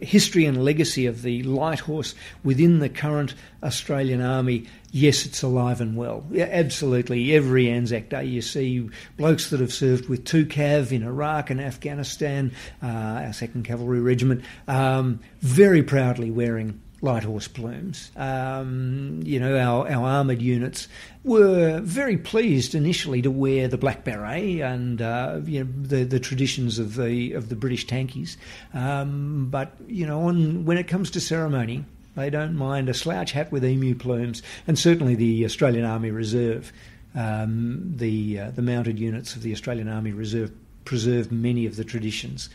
[0.00, 2.14] history and legacy of the light horse
[2.44, 6.26] within the current Australian Army, yes, it's alive and well.
[6.30, 7.34] Yeah, absolutely.
[7.34, 11.60] Every Anzac Day, you see blokes that have served with 2 Cav in Iraq and
[11.60, 18.10] Afghanistan, uh, our 2nd Cavalry Regiment, um, very proudly wearing light horse plumes.
[18.16, 20.88] Um, you know, our, our armoured units
[21.24, 26.20] were very pleased initially to wear the black beret and uh, you know the the
[26.20, 28.36] traditions of the of the British tankies.
[28.74, 31.84] Um, but you know, on, when it comes to ceremony,
[32.16, 36.72] they don't mind a slouch hat with emu plumes, and certainly the Australian Army Reserve.
[37.14, 40.52] Um, the uh, the mounted units of the Australian Army Reserve
[40.84, 42.48] preserve many of the traditions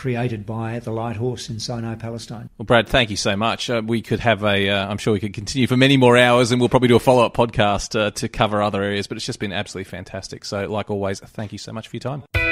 [0.00, 2.48] created by the Light Horse in Sinai, Palestine.
[2.56, 3.68] Well, Brad, thank you so much.
[3.68, 6.52] Uh, we could have a, am uh, sure we could continue for many more hours,
[6.52, 9.06] and we'll probably do a follow up podcast uh, to cover other areas.
[9.06, 10.46] But it's just been absolutely fantastic.
[10.46, 12.49] So, like always, thank you so much for your time.